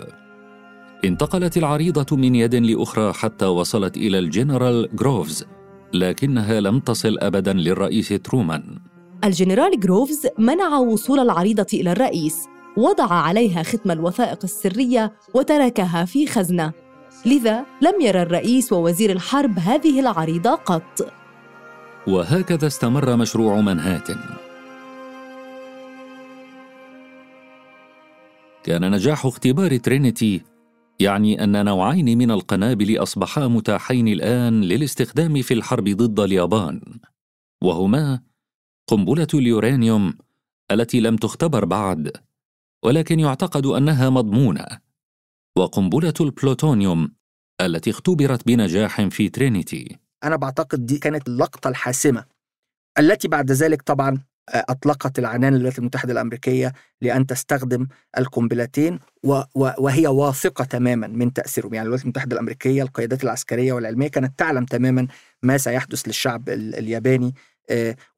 انتقلت 1.06 1.58
العريضة 1.58 2.18
من 2.18 2.36
يد 2.36 2.56
لأخرى 2.56 3.14
حتى 3.14 3.46
وصلت 3.46 3.98
إلى 3.98 4.20
الجنرال 4.20 4.90
جروفز، 4.96 5.46
لكنها 5.94 6.60
لم 6.60 6.80
تصل 6.80 7.18
أبدا 7.20 7.54
للرئيس 7.54 8.08
ترومان. 8.08 8.64
الجنرال 9.24 9.80
جروفز 9.80 10.28
منع 10.40 10.78
وصول 10.78 11.20
العريضة 11.20 11.68
إلى 11.74 11.92
الرئيس، 11.92 12.36
وضع 12.78 13.14
عليها 13.14 13.64
ختم 13.64 13.92
الوثائق 13.92 14.40
السرية 14.44 15.14
وتركها 15.34 16.06
في 16.06 16.28
خزنة. 16.28 16.74
لذا 17.26 17.66
لم 17.82 18.02
يرى 18.02 18.22
الرئيس 18.22 18.74
ووزير 18.74 19.12
الحرب 19.12 19.60
هذه 19.60 20.00
العريضة 20.00 20.52
قط. 20.52 21.08
وهكذا 22.08 22.68
استمر 22.68 23.16
مشروع 23.16 23.62
منهاتن 23.62 24.18
كان 28.66 28.92
نجاح 28.92 29.26
اختبار 29.26 29.78
ترينيتي 29.78 30.42
يعني 31.00 31.44
أن 31.44 31.66
نوعين 31.66 32.18
من 32.18 32.32
القنابل 32.32 33.04
أصبحا 33.04 33.48
متاحين 33.48 34.08
الآن 34.08 34.62
للاستخدام 34.62 35.42
في 35.42 35.54
الحرب 35.54 35.90
ضد 35.90 36.20
اليابان 36.20 36.82
وهما 37.64 38.22
قنبلة 38.88 39.28
اليورانيوم 39.34 40.18
التي 40.72 41.00
لم 41.00 41.16
تختبر 41.16 41.66
بعد 41.66 42.12
ولكن 42.86 43.20
يعتقد 43.20 43.66
أنها 43.66 44.10
مضمونة 44.10 44.66
وقنبلة 45.58 46.14
البلوتونيوم 46.22 47.12
التي 47.62 47.90
اختبرت 47.90 48.48
بنجاح 48.48 49.02
في 49.02 49.30
ترينيتي. 49.30 49.98
أنا 50.24 50.36
بعتقد 50.36 50.86
دي 50.86 50.98
كانت 50.98 51.28
اللقطة 51.28 51.68
الحاسمة 51.68 52.26
التي 53.00 53.28
بعد 53.28 53.52
ذلك 53.52 53.82
طبعا 53.82 54.24
أطلقت 54.50 55.20
العنان 55.20 55.54
الولايات 55.54 55.80
المتحدة 55.80 56.14
الأمريكية 56.14 56.74
لأن 57.02 57.26
تستخدم 57.26 57.88
القنبلتين 58.18 59.00
وهي 59.56 60.08
واثقة 60.08 60.64
تماما 60.64 61.08
من 61.08 61.34
تأثيرهم. 61.34 61.74
يعني 61.74 61.86
الولايات 61.86 62.04
المتحدة 62.04 62.34
الأمريكية 62.34 62.84
القيادات 62.84 63.24
العسكرية 63.24 63.74
والعلمية 63.74 64.08
كانت 64.08 64.40
تعلم 64.40 64.66
تماما 64.66 65.08
ما 65.44 65.58
سيحدث 65.58 66.08
للشعب 66.08 66.50
الياباني. 66.50 67.36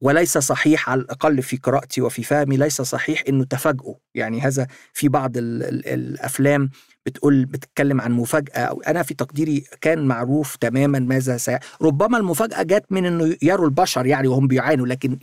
وليس 0.00 0.38
صحيح 0.38 0.90
على 0.90 1.00
الأقل 1.00 1.42
في 1.42 1.56
قراءتي 1.56 2.00
وفي 2.00 2.22
فهمي 2.22 2.56
ليس 2.56 2.82
صحيح 2.82 3.22
أنه 3.28 3.44
تفاجئوا. 3.44 3.94
يعني 4.14 4.40
هذا 4.40 4.66
في 4.92 5.08
بعض 5.08 5.32
الأفلام 5.36 6.70
بتقول 7.06 7.44
بتتكلم 7.44 8.00
عن 8.00 8.12
مفاجأة 8.12 8.58
أو 8.58 8.80
أنا 8.80 9.02
في 9.02 9.14
تقديري 9.14 9.64
كان 9.80 10.06
معروف 10.06 10.56
تماما 10.56 10.98
ماذا 10.98 11.36
سي... 11.36 11.58
ربما 11.82 12.18
المفاجأة 12.18 12.62
جت 12.62 12.84
من 12.90 13.06
أنه 13.06 13.36
يروا 13.42 13.66
البشر 13.66 14.06
يعني 14.06 14.28
وهم 14.28 14.46
بيعانوا 14.46 14.86
لكن 14.86 15.18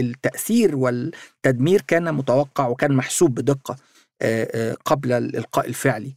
التأثير 0.00 0.76
والتدمير 0.76 1.80
كان 1.88 2.14
متوقع 2.14 2.68
وكان 2.68 2.92
محسوب 2.92 3.34
بدقة 3.34 3.76
قبل 4.84 5.12
الإلقاء 5.12 5.68
الفعلي 5.68 6.14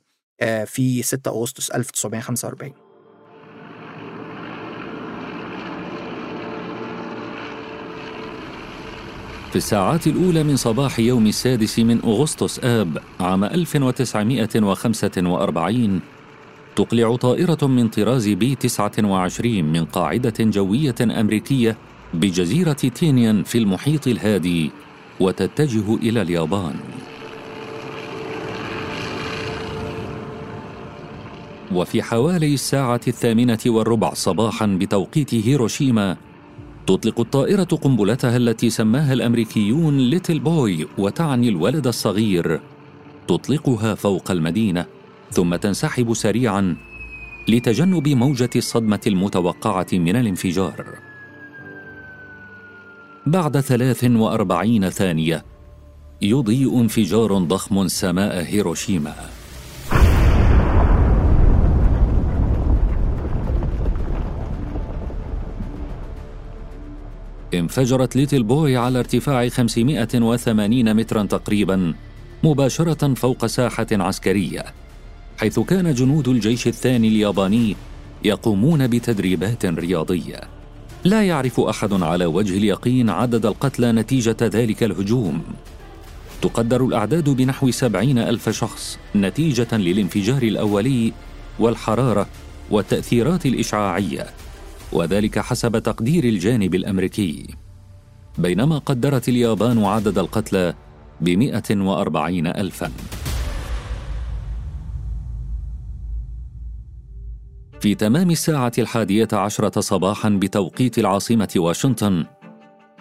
في 0.65 1.02
6 1.04 1.32
أغسطس 1.32 1.72
1945 1.72 2.88
في 9.50 9.56
الساعات 9.56 10.08
الأولى 10.08 10.44
من 10.44 10.56
صباح 10.56 11.00
يوم 11.00 11.28
السادس 11.28 11.80
من 11.80 12.00
أغسطس 12.04 12.60
آب 12.64 12.98
عام 13.20 13.44
1945 13.44 16.02
تقلع 16.76 17.16
طائرة 17.16 17.68
من 17.68 17.88
طراز 17.88 18.30
بي 18.30 18.56
29 18.56 19.64
من 19.64 19.86
قاعدة 19.86 20.34
جوية 20.40 20.96
أمريكية 21.02 21.78
بجزيرة 22.14 22.74
تينيان 22.74 23.44
في 23.44 23.58
المحيط 23.58 24.08
الهادي 24.08 24.72
وتتجه 25.20 25.96
إلى 25.96 26.22
اليابان. 26.22 26.76
وفي 31.72 32.04
حوالي 32.04 32.54
الساعة 32.54 33.02
الثامنة 33.08 33.60
والربع 33.66 34.14
صباحا 34.14 34.66
بتوقيت 34.66 35.36
هيروشيما 35.36 36.18
تطلق 36.89 37.19
الطائرة 37.19 37.63
قنبلتها 37.63 38.38
التي 38.38 38.69
سماها 38.69 39.13
الأمريكيون 39.13 39.97
ليتل 39.97 40.39
بوي 40.39 40.88
وتعني 40.97 41.49
الولد 41.49 41.88
الصغير. 41.88 42.60
تطلقها 43.28 43.95
فوق 43.95 44.32
المدينة 44.32 44.86
ثم 45.32 45.56
تنسحب 45.56 46.13
سريعا 46.13 46.78
لتجنب 47.47 48.08
موجة 48.08 48.49
الصدمة 48.56 48.99
المتوقعة 49.08 49.88
من 49.93 50.15
الانفجار. 50.15 50.86
بعد 53.25 53.60
ثلاث 53.60 54.04
وأربعين 54.04 54.89
ثانية 54.89 55.45
يضيء 56.21 56.82
انفجار 56.82 57.38
ضخم 57.38 57.88
سماء 57.88 58.43
هيروشيما. 58.43 59.15
انفجرت 67.54 68.16
ليتل 68.16 68.44
بوي 68.44 68.78
على 68.78 69.00
ارتفاع 69.00 69.50
580 69.50 70.94
مترا 70.94 71.24
تقريبا 71.24 71.94
مباشرة 72.44 73.14
فوق 73.14 73.46
ساحة 73.46 73.88
عسكرية 73.92 74.66
حيث 75.40 75.60
كان 75.60 75.94
جنود 75.94 76.28
الجيش 76.28 76.68
الثاني 76.68 77.08
الياباني 77.08 77.76
يقومون 78.24 78.88
بتدريبات 78.88 79.66
رياضية. 79.66 80.42
لا 81.04 81.24
يعرف 81.24 81.60
أحد 81.60 82.04
على 82.04 82.26
وجه 82.26 82.58
اليقين 82.58 83.10
عدد 83.10 83.46
القتلى 83.46 83.92
نتيجة 83.92 84.38
ذلك 84.42 84.84
الهجوم. 84.84 85.42
تقدر 86.42 86.86
الأعداد 86.86 87.30
بنحو 87.30 87.72
سبعين 87.72 88.18
ألف 88.18 88.50
شخص 88.50 88.98
نتيجة 89.16 89.78
للانفجار 89.78 90.44
الأولي 90.44 91.14
والحرارة 91.60 92.28
والتأثيرات 92.72 93.46
الإشعاعية. 93.46 94.26
وذلك 94.93 95.39
حسب 95.39 95.80
تقدير 95.80 96.23
الجانب 96.23 96.75
الأمريكي. 96.75 97.47
بينما 98.38 98.78
قدرت 98.78 99.30
اليابان 99.30 99.84
عدد 99.84 100.17
القتلى 100.17 100.73
بمئة 101.21 101.75
وأربعين 101.75 102.47
ألفاً. 102.47 102.91
في 107.80 107.95
تمام 107.95 108.32
الساعة 108.32 108.71
الحادية 108.78 109.28
عشرة 109.34 109.80
صباحا 109.80 110.30
بتوقيت 110.30 110.99
العاصمة 110.99 111.54
واشنطن 111.56 112.25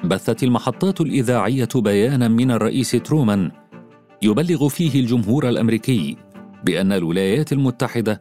بثت 0.05 0.43
المحطات 0.43 1.01
الإذاعية 1.01 1.69
بيانا 1.75 2.29
من 2.29 2.51
الرئيس 2.51 2.91
ترومان 2.91 3.51
يبلغ 4.23 4.69
فيه 4.69 5.01
الجمهور 5.01 5.49
الأمريكي 5.49 6.17
بأن 6.65 6.93
الولايات 6.93 7.53
المتحدة 7.53 8.21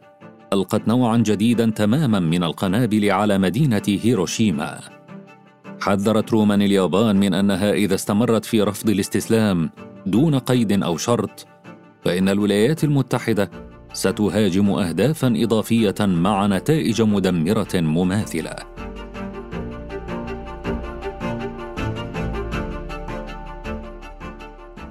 ألقت 0.52 0.88
نوعا 0.88 1.16
جديدا 1.16 1.70
تماما 1.70 2.20
من 2.20 2.44
القنابل 2.44 3.10
على 3.10 3.38
مدينة 3.38 3.82
هيروشيما. 3.86 4.80
حذر 5.80 6.20
ترومان 6.20 6.62
اليابان 6.62 7.16
من 7.16 7.34
أنها 7.34 7.72
إذا 7.72 7.94
استمرت 7.94 8.44
في 8.44 8.62
رفض 8.62 8.90
الاستسلام 8.90 9.70
دون 10.06 10.38
قيد 10.38 10.82
أو 10.82 10.96
شرط 10.96 11.46
فإن 12.04 12.28
الولايات 12.28 12.84
المتحدة 12.84 13.50
ستهاجم 13.92 14.70
اهدافا 14.70 15.34
إضافية 15.36 15.94
مع 16.00 16.46
نتائج 16.46 17.02
مدمرة 17.02 17.74
مماثلة. 17.74 18.56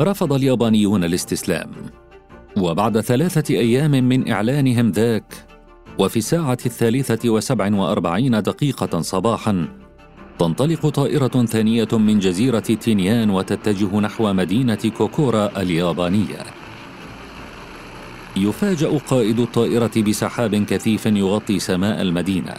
رفض 0.02 0.34
اليابانيون 0.34 1.04
الاستسلام 1.04 1.72
وبعد 2.58 3.02
ثلاثة 3.02 3.56
أيام 3.56 3.92
من 3.92 4.32
إعلانهم 4.32 4.92
ذاك 4.92 5.47
وفي 6.00 6.18
الساعة 6.18 6.58
الثالثة 6.66 7.30
وسبع 7.30 7.76
وأربعين 7.76 8.42
دقيقة 8.42 9.02
صباحا 9.02 9.68
تنطلق 10.40 10.90
طائرة 10.90 11.46
ثانية 11.46 11.88
من 11.94 12.20
جزيرة 12.20 12.60
تينيان 12.60 13.30
وتتجه 13.30 14.00
نحو 14.00 14.34
مدينة 14.34 14.92
كوكورا 14.98 15.62
اليابانية. 15.62 16.44
يفاجأ 18.36 18.98
قائد 18.98 19.40
الطائرة 19.40 19.92
بسحاب 19.98 20.56
كثيف 20.56 21.06
يغطي 21.06 21.60
سماء 21.60 22.02
المدينة. 22.02 22.54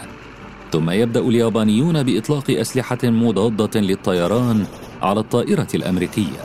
ثم 0.73 0.91
يبدأ 0.91 1.21
اليابانيون 1.21 2.03
بإطلاق 2.03 2.51
أسلحة 2.51 2.99
مضادة 3.05 3.81
للطيران 3.81 4.67
على 5.03 5.21
الطائرة 5.21 5.69
الأمريكية. 5.75 6.43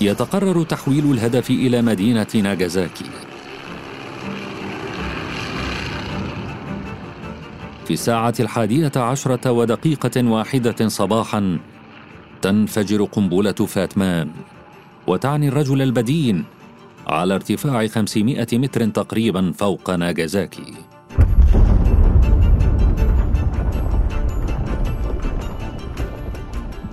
يتقرر 0.00 0.62
تحويل 0.62 1.12
الهدف 1.12 1.50
إلى 1.50 1.82
مدينة 1.82 2.26
ناغازاكي. 2.34 3.04
في 7.88 7.94
الساعة 7.94 8.34
الحادية 8.40 8.92
عشرة 8.96 9.50
ودقيقة 9.50 10.30
واحدة 10.30 10.88
صباحا 10.88 11.58
تنفجر 12.42 13.04
قنبلة 13.04 13.52
فاتمان 13.52 14.30
وتعني 15.06 15.48
الرجل 15.48 15.82
البدين 15.82 16.44
على 17.06 17.34
ارتفاع 17.34 17.86
500 17.86 18.46
متر 18.52 18.86
تقريبا 18.88 19.52
فوق 19.52 19.90
ناغازاكي 19.90 20.74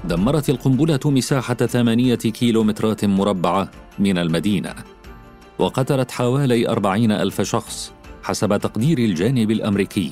دمرت 0.05 0.49
القنبلة 0.49 0.99
مساحة 1.05 1.55
ثمانية 1.55 2.15
كيلومترات 2.15 3.05
مربعة 3.05 3.71
من 3.99 4.17
المدينة 4.17 4.75
وقتلت 5.59 6.11
حوالي 6.11 6.69
أربعين 6.69 7.11
ألف 7.11 7.41
شخص 7.41 7.93
حسب 8.23 8.57
تقدير 8.57 8.97
الجانب 8.97 9.51
الأمريكي. 9.51 10.11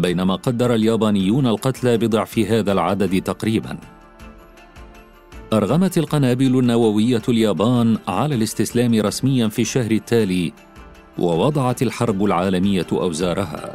بينما 0.00 0.36
قدر 0.36 0.74
اليابانيون 0.74 1.46
القتلى 1.46 1.98
بضعف 1.98 2.38
هذا 2.38 2.72
العدد 2.72 3.22
تقريباً 3.22 3.78
أرغمت 5.52 5.98
القنابل 5.98 6.58
النووية 6.58 7.22
اليابان 7.28 7.98
على 8.08 8.34
الاستسلام 8.34 8.94
رسميا 8.94 9.48
في 9.48 9.62
الشهر 9.62 9.90
التالي 9.90 10.52
ووضعت 11.18 11.82
الحرب 11.82 12.24
العالمية 12.24 12.86
أوزارها. 12.92 13.74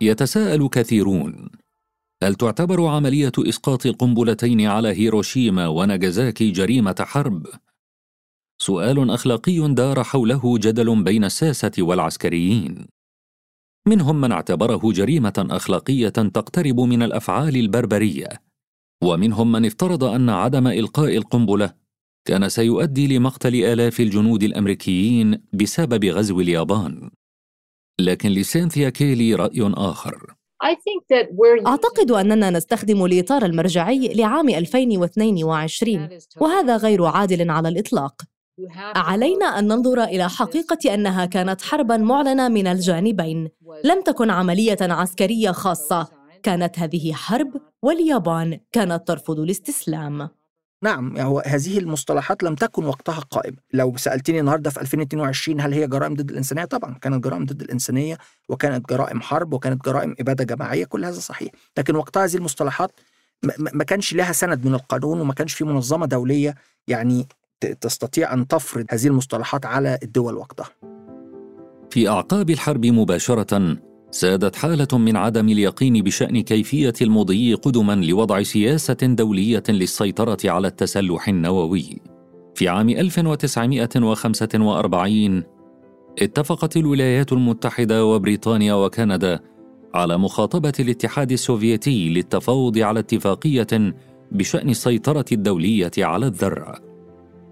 يتساءل 0.00 0.68
كثيرون 0.68 1.48
هل 2.22 2.34
تعتبر 2.34 2.86
عملية 2.86 3.32
إسقاط 3.38 3.86
القنبلتين 3.86 4.66
على 4.66 4.88
هيروشيما 4.88 5.68
وناغازاكي 5.68 6.50
جريمة 6.50 6.96
حرب؟ 7.00 7.46
سؤال 8.62 9.10
أخلاقي 9.10 9.74
دار 9.74 10.04
حوله 10.04 10.58
جدل 10.58 11.04
بين 11.04 11.24
الساسة 11.24 11.72
والعسكريين. 11.78 12.86
منهم 13.88 14.20
من 14.20 14.32
اعتبره 14.32 14.80
جريمة 14.84 15.46
أخلاقية 15.50 16.08
تقترب 16.08 16.80
من 16.80 17.02
الأفعال 17.02 17.56
البربرية. 17.56 18.28
ومنهم 19.04 19.52
من 19.52 19.66
افترض 19.66 20.04
أن 20.04 20.28
عدم 20.28 20.66
إلقاء 20.66 21.16
القنبلة 21.16 21.72
كان 22.24 22.48
سيؤدي 22.48 23.18
لمقتل 23.18 23.54
آلاف 23.54 24.00
الجنود 24.00 24.42
الأمريكيين 24.42 25.42
بسبب 25.52 26.04
غزو 26.04 26.40
اليابان. 26.40 27.10
لكن 28.00 28.28
لسينثيا 28.28 28.88
كيلي 28.88 29.34
رأي 29.34 29.72
آخر. 29.76 30.34
أعتقد 31.66 32.10
أننا 32.10 32.50
نستخدم 32.50 33.04
الإطار 33.04 33.44
المرجعي 33.44 34.14
لعام 34.14 34.48
2022 34.48 36.08
وهذا 36.40 36.76
غير 36.76 37.04
عادل 37.04 37.50
على 37.50 37.68
الإطلاق. 37.68 38.22
علينا 38.96 39.46
أن 39.46 39.68
ننظر 39.68 40.04
إلى 40.04 40.28
حقيقة 40.28 40.94
أنها 40.94 41.24
كانت 41.24 41.62
حربا 41.62 41.96
معلنة 41.96 42.48
من 42.48 42.66
الجانبين. 42.66 43.48
لم 43.84 44.02
تكن 44.02 44.30
عملية 44.30 44.76
عسكرية 44.80 45.50
خاصة. 45.50 46.08
كانت 46.42 46.78
هذه 46.78 47.12
حرب 47.12 47.52
واليابان 47.82 48.60
كانت 48.72 49.08
ترفض 49.08 49.40
الاستسلام. 49.40 50.28
نعم 50.82 51.18
هو 51.18 51.42
هذه 51.46 51.78
المصطلحات 51.78 52.42
لم 52.42 52.54
تكن 52.54 52.84
وقتها 52.84 53.20
قائمة. 53.20 53.56
لو 53.72 53.96
سألتني 53.96 54.40
النهاردة 54.40 54.70
في 54.70 54.80
2022 54.80 55.60
هل 55.60 55.72
هي 55.72 55.86
جرائم 55.86 56.14
ضد 56.14 56.30
الإنسانية؟ 56.30 56.64
طبعا 56.64 56.98
كانت 56.98 57.24
جرائم 57.24 57.44
ضد 57.44 57.62
الإنسانية 57.62 58.18
وكانت 58.48 58.88
جرائم 58.88 59.20
حرب 59.20 59.52
وكانت 59.52 59.84
جرائم 59.84 60.14
إبادة 60.20 60.44
جماعية 60.44 60.84
كل 60.84 61.04
هذا 61.04 61.20
صحيح. 61.20 61.52
لكن 61.78 61.96
وقتها 61.96 62.24
هذه 62.24 62.36
المصطلحات 62.36 62.90
ما 63.58 63.84
كانش 63.84 64.14
لها 64.14 64.32
سند 64.32 64.66
من 64.66 64.74
القانون 64.74 65.20
وما 65.20 65.34
كانش 65.34 65.54
في 65.54 65.64
منظمة 65.64 66.06
دولية 66.06 66.54
يعني 66.88 67.26
تستطيع 67.64 68.34
أن 68.34 68.46
تفرض 68.46 68.84
هذه 68.90 69.06
المصطلحات 69.06 69.66
على 69.66 69.98
الدول 70.02 70.34
وقتها 70.34 70.68
في 71.90 72.08
أعقاب 72.08 72.50
الحرب 72.50 72.86
مباشرة 72.86 73.76
سادت 74.10 74.56
حالة 74.56 74.88
من 74.92 75.16
عدم 75.16 75.48
اليقين 75.48 76.02
بشأن 76.02 76.40
كيفية 76.40 76.92
المضي 77.02 77.54
قدما 77.54 77.92
لوضع 77.92 78.42
سياسة 78.42 78.96
دولية 79.02 79.62
للسيطرة 79.68 80.38
على 80.44 80.68
التسلح 80.68 81.28
النووي. 81.28 82.00
في 82.54 82.68
عام 82.68 82.88
1945 82.88 85.42
اتفقت 86.22 86.76
الولايات 86.76 87.32
المتحدة 87.32 88.06
وبريطانيا 88.06 88.74
وكندا 88.74 89.40
على 89.94 90.18
مخاطبة 90.18 90.72
الاتحاد 90.80 91.32
السوفيتي 91.32 92.08
للتفاوض 92.08 92.78
على 92.78 93.00
اتفاقية 93.00 93.94
بشأن 94.32 94.70
السيطرة 94.70 95.24
الدولية 95.32 95.90
على 95.98 96.26
الذرة. 96.26 96.91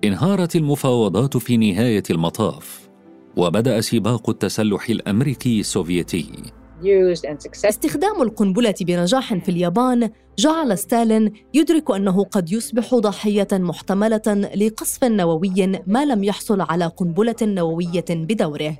انهارت 0.04 0.56
المفاوضات 0.56 1.36
في 1.36 1.56
نهاية 1.56 2.02
المطاف 2.10 2.88
وبدأ 3.36 3.80
سباق 3.80 4.30
التسلح 4.30 4.88
الأمريكي 4.88 5.60
السوفيتي. 5.60 6.32
استخدام 7.64 8.22
القنبلة 8.22 8.74
بنجاح 8.80 9.34
في 9.34 9.48
اليابان 9.48 10.10
جعل 10.38 10.78
ستالين 10.78 11.32
يدرك 11.54 11.90
أنه 11.90 12.24
قد 12.24 12.52
يصبح 12.52 12.94
ضحية 12.94 13.48
محتملة 13.52 14.50
لقصف 14.56 15.04
نووي 15.04 15.82
ما 15.86 16.04
لم 16.04 16.24
يحصل 16.24 16.60
على 16.60 16.86
قنبلة 16.86 17.36
نووية 17.42 18.04
بدوره 18.10 18.76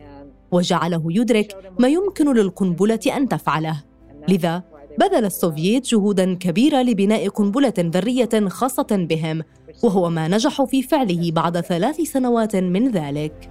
وجعله 0.52 1.02
يدرك 1.10 1.74
ما 1.78 1.88
يمكن 1.88 2.34
للقنبلة 2.36 3.00
أن 3.16 3.28
تفعله. 3.28 3.82
لذا 4.28 4.62
بذل 4.98 5.24
السوفييت 5.24 5.86
جهودا 5.86 6.34
كبيرة 6.34 6.82
لبناء 6.82 7.28
قنبلة 7.28 7.74
ذرية 7.78 8.48
خاصة 8.48 9.06
بهم 9.10 9.42
وهو 9.82 10.10
ما 10.10 10.28
نجحوا 10.28 10.66
في 10.66 10.82
فعله 10.82 11.32
بعد 11.32 11.60
ثلاث 11.60 12.00
سنوات 12.00 12.56
من 12.56 12.90
ذلك. 12.90 13.50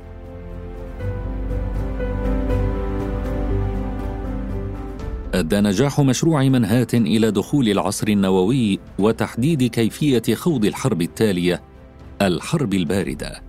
أدى 5.34 5.62
نجاح 5.62 6.00
مشروع 6.00 6.44
منهات 6.44 6.94
إلى 6.94 7.32
دخول 7.32 7.70
العصر 7.70 8.08
النووي 8.08 8.80
وتحديد 9.00 9.64
كيفية 9.64 10.36
خوض 10.36 10.66
الحرب 10.66 11.02
التالية 11.02 11.62
الحرب 12.22 12.74
الباردة. 12.74 13.42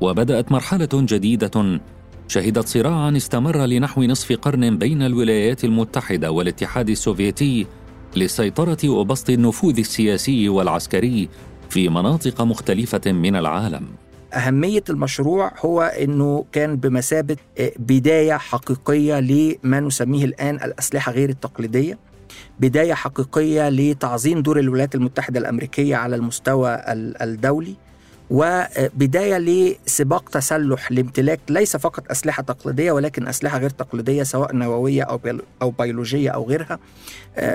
وبدأت 0.00 0.52
مرحلة 0.52 0.88
جديدة 0.94 1.80
شهدت 2.28 2.68
صراعا 2.68 3.16
استمر 3.16 3.66
لنحو 3.66 4.02
نصف 4.02 4.32
قرن 4.32 4.78
بين 4.78 5.02
الولايات 5.02 5.64
المتحدة 5.64 6.30
والاتحاد 6.30 6.88
السوفيتي 6.88 7.66
للسيطره 8.16 8.88
وبسط 8.88 9.30
النفوذ 9.30 9.78
السياسي 9.78 10.48
والعسكري 10.48 11.28
في 11.70 11.88
مناطق 11.88 12.42
مختلفة 12.42 13.12
من 13.12 13.36
العالم. 13.36 13.86
أهمية 14.34 14.84
المشروع 14.90 15.52
هو 15.64 15.82
أنه 15.82 16.44
كان 16.52 16.76
بمثابة 16.76 17.36
بداية 17.78 18.34
حقيقية 18.34 19.20
لما 19.20 19.80
نسميه 19.80 20.24
الآن 20.24 20.54
الأسلحة 20.54 21.12
غير 21.12 21.28
التقليدية 21.28 21.98
بداية 22.60 22.94
حقيقية 22.94 23.68
لتعظيم 23.68 24.42
دور 24.42 24.58
الولايات 24.58 24.94
المتحدة 24.94 25.40
الأمريكية 25.40 25.96
على 25.96 26.16
المستوى 26.16 26.78
الدولي 27.22 27.74
وبداية 28.32 29.38
لسباق 29.38 30.28
تسلح 30.28 30.92
لامتلاك 30.92 31.40
ليس 31.48 31.76
فقط 31.76 32.10
أسلحة 32.10 32.42
تقليدية 32.42 32.92
ولكن 32.92 33.28
أسلحة 33.28 33.58
غير 33.58 33.70
تقليدية 33.70 34.22
سواء 34.22 34.54
نووية 34.56 35.02
أو 35.02 35.20
أو 35.62 35.70
بيولوجية 35.70 36.30
أو 36.30 36.48
غيرها. 36.48 36.78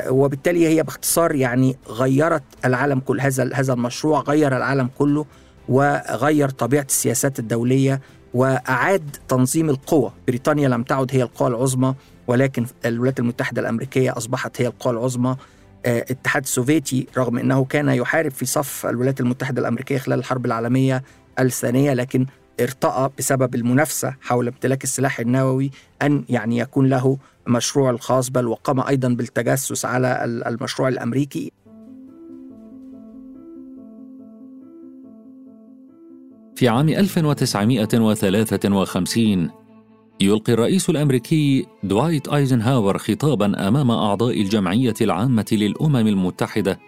وبالتالي 0.09 0.67
هي 0.67 0.83
باختصار 0.83 1.35
يعني 1.35 1.77
غيرت 1.89 2.43
العالم 2.65 2.99
كل 2.99 3.21
هذا 3.21 3.49
هذا 3.53 3.73
المشروع 3.73 4.19
غير 4.21 4.57
العالم 4.57 4.89
كله 4.97 5.25
وغير 5.69 6.49
طبيعة 6.49 6.85
السياسات 6.89 7.39
الدولية 7.39 8.01
وأعاد 8.33 9.15
تنظيم 9.27 9.69
القوى. 9.69 10.11
بريطانيا 10.27 10.69
لم 10.69 10.83
تعد 10.83 11.07
هي 11.11 11.23
القوى 11.23 11.49
العظمى 11.49 11.95
ولكن 12.27 12.65
الولايات 12.85 13.19
المتحدة 13.19 13.61
الأمريكية 13.61 14.17
أصبحت 14.17 14.61
هي 14.61 14.67
القوى 14.67 14.93
العظمى. 14.93 15.35
الاتحاد 15.87 16.43
السوفيتي 16.43 17.07
رغم 17.17 17.37
أنه 17.37 17.65
كان 17.65 17.89
يحارب 17.89 18.31
في 18.31 18.45
صف 18.45 18.85
الولايات 18.85 19.19
المتحدة 19.19 19.61
الأمريكية 19.61 19.97
خلال 19.97 20.19
الحرب 20.19 20.45
العالمية 20.45 21.03
الثانية 21.39 21.93
لكن 21.93 22.25
ارتأى 22.59 23.09
بسبب 23.17 23.55
المنافسة 23.55 24.15
حول 24.21 24.47
امتلاك 24.47 24.83
السلاح 24.83 25.19
النووي 25.19 25.71
أن 26.01 26.23
يعني 26.29 26.57
يكون 26.57 26.89
له 26.89 27.17
مشروع 27.47 27.89
الخاص 27.89 28.29
بل 28.29 28.47
وقام 28.47 28.79
أيضا 28.79 29.07
بالتجسس 29.07 29.85
على 29.85 30.25
المشروع 30.25 30.87
الأمريكي. 30.87 31.51
في 36.55 36.67
عام 36.67 36.89
1953 36.89 39.49
يلقي 40.21 40.53
الرئيس 40.53 40.89
الأمريكي 40.89 41.65
دوايت 41.83 42.27
أيزنهاور 42.27 42.97
خطابا 42.97 43.67
أمام 43.67 43.91
أعضاء 43.91 44.41
الجمعية 44.41 44.93
العامة 45.01 45.45
للأمم 45.51 46.07
المتحدة 46.07 46.79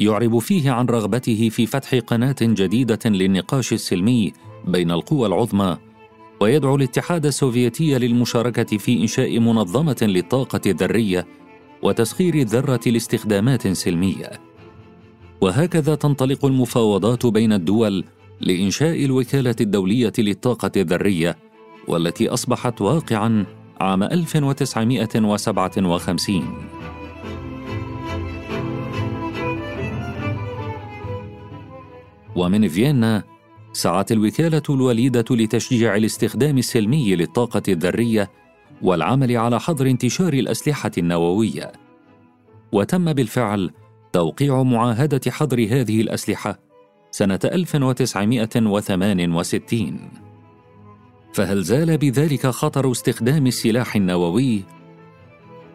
يعرب 0.00 0.38
فيه 0.38 0.70
عن 0.70 0.86
رغبته 0.86 1.48
في 1.48 1.66
فتح 1.66 1.94
قناة 1.94 2.36
جديدة 2.40 2.98
للنقاش 3.04 3.72
السلمي 3.72 4.32
بين 4.66 4.90
القوى 4.90 5.26
العظمى 5.26 5.76
ويدعو 6.40 6.76
الاتحاد 6.76 7.26
السوفيتي 7.26 7.98
للمشاركة 7.98 8.76
في 8.78 9.02
إنشاء 9.02 9.38
منظمة 9.38 9.96
للطاقة 10.02 10.60
الذرية 10.66 11.26
وتسخير 11.82 12.34
الذرة 12.34 12.80
لاستخدامات 12.86 13.68
سلمية. 13.68 14.30
وهكذا 15.40 15.94
تنطلق 15.94 16.44
المفاوضات 16.44 17.26
بين 17.26 17.52
الدول 17.52 18.04
لإنشاء 18.40 19.04
الوكالة 19.04 19.56
الدولية 19.60 20.12
للطاقة 20.18 20.72
الذرية 20.76 21.36
والتي 21.88 22.28
أصبحت 22.28 22.80
واقعاً 22.80 23.46
عام 23.80 24.02
1957 24.02 26.68
ومن 32.36 32.68
فيينا 32.68 33.22
سعت 33.72 34.12
الوكالة 34.12 34.62
الوليدة 34.70 35.24
لتشجيع 35.30 35.96
الاستخدام 35.96 36.58
السلمي 36.58 37.16
للطاقة 37.16 37.62
الذرية 37.68 38.30
والعمل 38.82 39.36
على 39.36 39.60
حظر 39.60 39.86
انتشار 39.86 40.32
الأسلحة 40.32 40.90
النووية. 40.98 41.72
وتم 42.72 43.12
بالفعل 43.12 43.70
توقيع 44.12 44.62
معاهدة 44.62 45.30
حظر 45.30 45.66
هذه 45.70 46.00
الأسلحة 46.00 46.58
سنة 47.10 47.40
1968 47.44 50.33
فهل 51.34 51.62
زال 51.62 51.98
بذلك 51.98 52.46
خطر 52.46 52.90
استخدام 52.90 53.46
السلاح 53.46 53.96
النووي؟ 53.96 54.64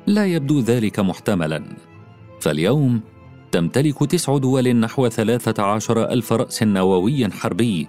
لا 0.07 0.25
يبدو 0.25 0.59
ذلك 0.59 0.99
محتملا. 0.99 1.63
فاليوم 2.41 3.01
تمتلك 3.51 4.11
تسع 4.11 4.37
دول 4.37 4.75
نحو 4.75 5.09
ثلاثة 5.09 5.63
عشر 5.63 6.09
ألف 6.11 6.33
رأس 6.33 6.63
نووي 6.63 7.31
حربي. 7.31 7.87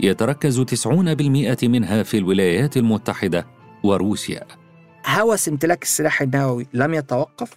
يتركز 0.00 0.60
تسعون 0.60 1.14
بالمئة 1.14 1.68
منها 1.68 2.02
في 2.02 2.18
الولايات 2.18 2.76
المتحدة 2.76 3.46
وروسيا. 3.84 4.46
هوس 5.06 5.48
امتلاك 5.48 5.82
السلاح 5.82 6.22
النووي 6.22 6.66
لم 6.74 6.94
يتوقف؟ 6.94 7.50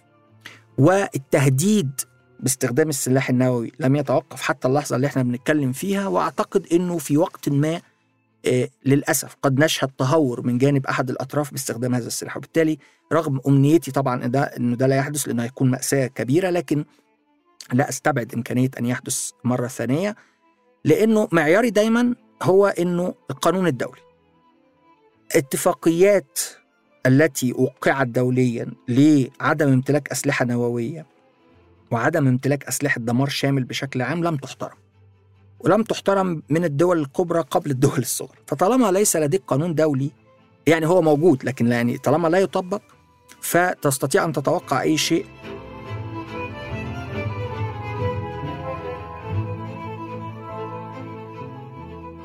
والتهديد 0.78 2.00
باستخدام 2.40 2.88
السلاح 2.88 3.30
النووي 3.30 3.72
لم 3.80 3.96
يتوقف 3.96 4.42
حتى 4.42 4.68
اللحظة 4.68 4.96
اللي 4.96 5.06
إحنا 5.06 5.22
بنتكلم 5.22 5.72
فيها 5.72 6.06
وأعتقد 6.06 6.66
أنه 6.72 6.98
في 6.98 7.16
وقت 7.16 7.48
ما 7.48 7.80
للأسف 8.86 9.36
قد 9.42 9.58
نشهد 9.60 9.90
تهور 9.98 10.46
من 10.46 10.58
جانب 10.58 10.86
أحد 10.86 11.10
الأطراف 11.10 11.50
باستخدام 11.50 11.94
هذا 11.94 12.06
السلاح. 12.06 12.36
وبالتالي 12.36 12.78
رغم 13.12 13.40
أمنيتي 13.48 13.90
طبعا 13.90 14.26
ده 14.26 14.42
أنه 14.42 14.76
ده 14.76 14.86
لا 14.86 14.96
يحدث 14.96 15.28
لأنه 15.28 15.42
هيكون 15.44 15.70
مأساة 15.70 16.06
كبيرة 16.06 16.50
لكن 16.50 16.84
لا 17.72 17.88
أستبعد 17.88 18.34
إمكانية 18.34 18.70
أن 18.78 18.86
يحدث 18.86 19.30
مرة 19.44 19.66
ثانية 19.66 20.16
لأنه 20.84 21.28
معياري 21.32 21.70
دايما 21.70 22.14
هو 22.42 22.66
أنه 22.66 23.14
القانون 23.30 23.66
الدولي. 23.66 24.00
اتفاقيات 25.36 26.38
التي 27.06 27.52
وقعت 27.52 28.06
دوليا 28.06 28.70
لعدم 28.88 29.68
امتلاك 29.68 30.08
أسلحة 30.08 30.44
نووية 30.44 31.06
وعدم 31.90 32.26
امتلاك 32.26 32.64
أسلحة 32.64 33.00
دمار 33.00 33.28
شامل 33.28 33.64
بشكل 33.64 34.02
عام 34.02 34.24
لم 34.24 34.36
تحترم. 34.36 34.76
ولم 35.64 35.82
تحترم 35.82 36.42
من 36.50 36.64
الدول 36.64 37.00
الكبرى 37.00 37.40
قبل 37.40 37.70
الدول 37.70 37.98
الصغرى. 37.98 38.38
فطالما 38.46 38.92
ليس 38.92 39.16
لديك 39.16 39.42
قانون 39.46 39.74
دولي 39.74 40.10
يعني 40.66 40.86
هو 40.86 41.02
موجود 41.02 41.44
لكن 41.44 41.66
يعني 41.66 41.98
طالما 41.98 42.28
لا 42.28 42.38
يطبق 42.38 42.82
فتستطيع 43.40 44.24
أن 44.24 44.32
تتوقع 44.32 44.82
أي 44.82 44.96
شيء. 44.96 45.26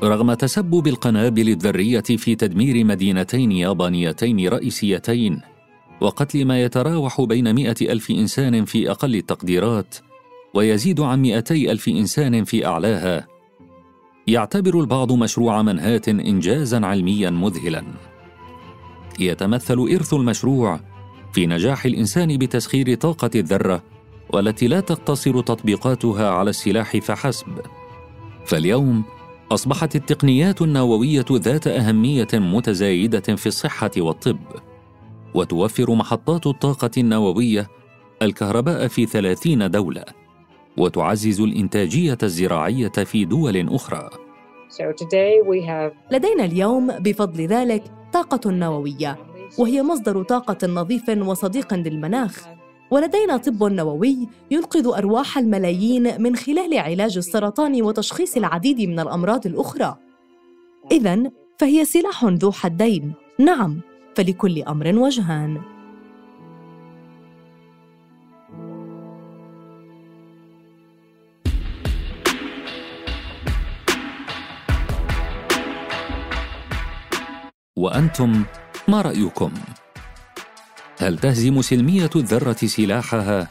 رغم 0.02 0.34
تسبب 0.34 0.86
القنابل 0.86 1.48
الذرية 1.48 2.00
في 2.00 2.34
تدمير 2.34 2.84
مدينتين 2.84 3.52
يابانيتين 3.52 4.48
رئيسيتين 4.48 5.40
وقتل 6.00 6.44
ما 6.44 6.62
يتراوح 6.62 7.20
بين 7.20 7.54
مئة 7.54 7.92
ألف 7.92 8.10
إنسان 8.10 8.64
في 8.64 8.90
أقل 8.90 9.16
التقديرات 9.16 9.94
ويزيد 10.54 11.00
عن 11.00 11.22
مئتي 11.22 11.72
ألف 11.72 11.88
إنسان 11.88 12.44
في 12.44 12.66
أعلاها. 12.66 13.26
يعتبر 14.26 14.80
البعض 14.80 15.12
مشروع 15.12 15.62
منهات 15.62 16.08
إنجازا 16.08 16.86
علميا 16.86 17.30
مذهلا. 17.30 17.84
يتمثل 19.20 19.78
إرث 19.78 20.14
المشروع 20.14 20.80
في 21.32 21.46
نجاح 21.46 21.84
الإنسان 21.84 22.38
بتسخير 22.38 22.94
طاقة 22.94 23.30
الذرة 23.34 23.82
والتي 24.30 24.68
لا 24.68 24.80
تقتصر 24.80 25.40
تطبيقاتها 25.40 26.30
على 26.30 26.50
السلاح 26.50 26.96
فحسب. 26.96 27.46
فاليوم 28.46 29.04
أصبحت 29.52 29.96
التقنيات 29.96 30.62
النووية 30.62 31.24
ذات 31.32 31.66
أهمية 31.66 32.28
متزايدة 32.34 33.20
في 33.20 33.46
الصحة 33.46 33.90
والطب 33.98 34.38
وتوفر 35.34 35.94
محطات 35.94 36.46
الطاقة 36.46 36.90
النووية 36.98 37.68
الكهرباء 38.22 38.88
في 38.88 39.06
ثلاثين 39.06 39.70
دولة. 39.70 40.19
وتعزز 40.76 41.40
الإنتاجية 41.40 42.18
الزراعية 42.22 42.88
في 42.88 43.24
دول 43.24 43.74
أخرى. 43.74 44.10
لدينا 46.10 46.44
اليوم 46.44 46.86
بفضل 46.86 47.46
ذلك 47.46 47.84
طاقة 48.12 48.50
نووية 48.50 49.18
وهي 49.58 49.82
مصدر 49.82 50.22
طاقة 50.22 50.66
نظيف 50.66 51.08
وصديق 51.08 51.74
للمناخ. 51.74 52.48
ولدينا 52.90 53.36
طب 53.36 53.64
نووي 53.64 54.28
ينقذ 54.50 54.86
أرواح 54.86 55.38
الملايين 55.38 56.22
من 56.22 56.36
خلال 56.36 56.78
علاج 56.78 57.16
السرطان 57.16 57.82
وتشخيص 57.82 58.36
العديد 58.36 58.80
من 58.80 59.00
الأمراض 59.00 59.46
الأخرى. 59.46 59.96
إذا 60.92 61.30
فهي 61.58 61.84
سلاح 61.84 62.24
ذو 62.24 62.52
حدين. 62.52 63.12
نعم 63.38 63.80
فلكل 64.14 64.62
أمر 64.62 64.98
وجهان. 64.98 65.60
وأنتم 77.80 78.44
ما 78.88 79.02
رأيكم؟ 79.02 79.52
هل 81.00 81.18
تهزم 81.18 81.62
سلمية 81.62 82.10
الذرة 82.16 82.66
سلاحها؟ 82.66 83.48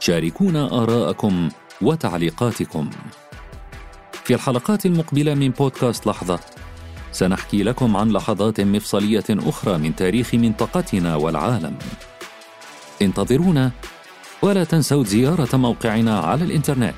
شاركونا 0.00 0.82
آراءكم 0.82 1.48
وتعليقاتكم. 1.82 2.90
في 4.24 4.34
الحلقات 4.34 4.86
المقبلة 4.86 5.34
من 5.34 5.50
بودكاست 5.50 6.06
لحظة 6.06 6.40
سنحكي 7.12 7.62
لكم 7.62 7.96
عن 7.96 8.12
لحظات 8.12 8.60
مفصلية 8.60 9.24
أخرى 9.30 9.78
من 9.78 9.96
تاريخ 9.96 10.34
منطقتنا 10.34 11.16
والعالم. 11.16 11.78
انتظرونا 13.02 13.70
ولا 14.42 14.64
تنسوا 14.64 15.04
زيارة 15.04 15.56
موقعنا 15.56 16.18
على 16.18 16.44
الإنترنت 16.44 16.94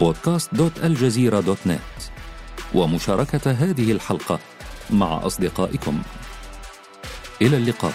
podcast.aljazeera.net 0.00 2.02
ومشاركة 2.74 3.50
هذه 3.50 3.92
الحلقة. 3.92 4.38
مع 4.90 5.26
أصدقائكم. 5.26 6.02
إلى 7.42 7.56
اللقاء. 7.56 7.94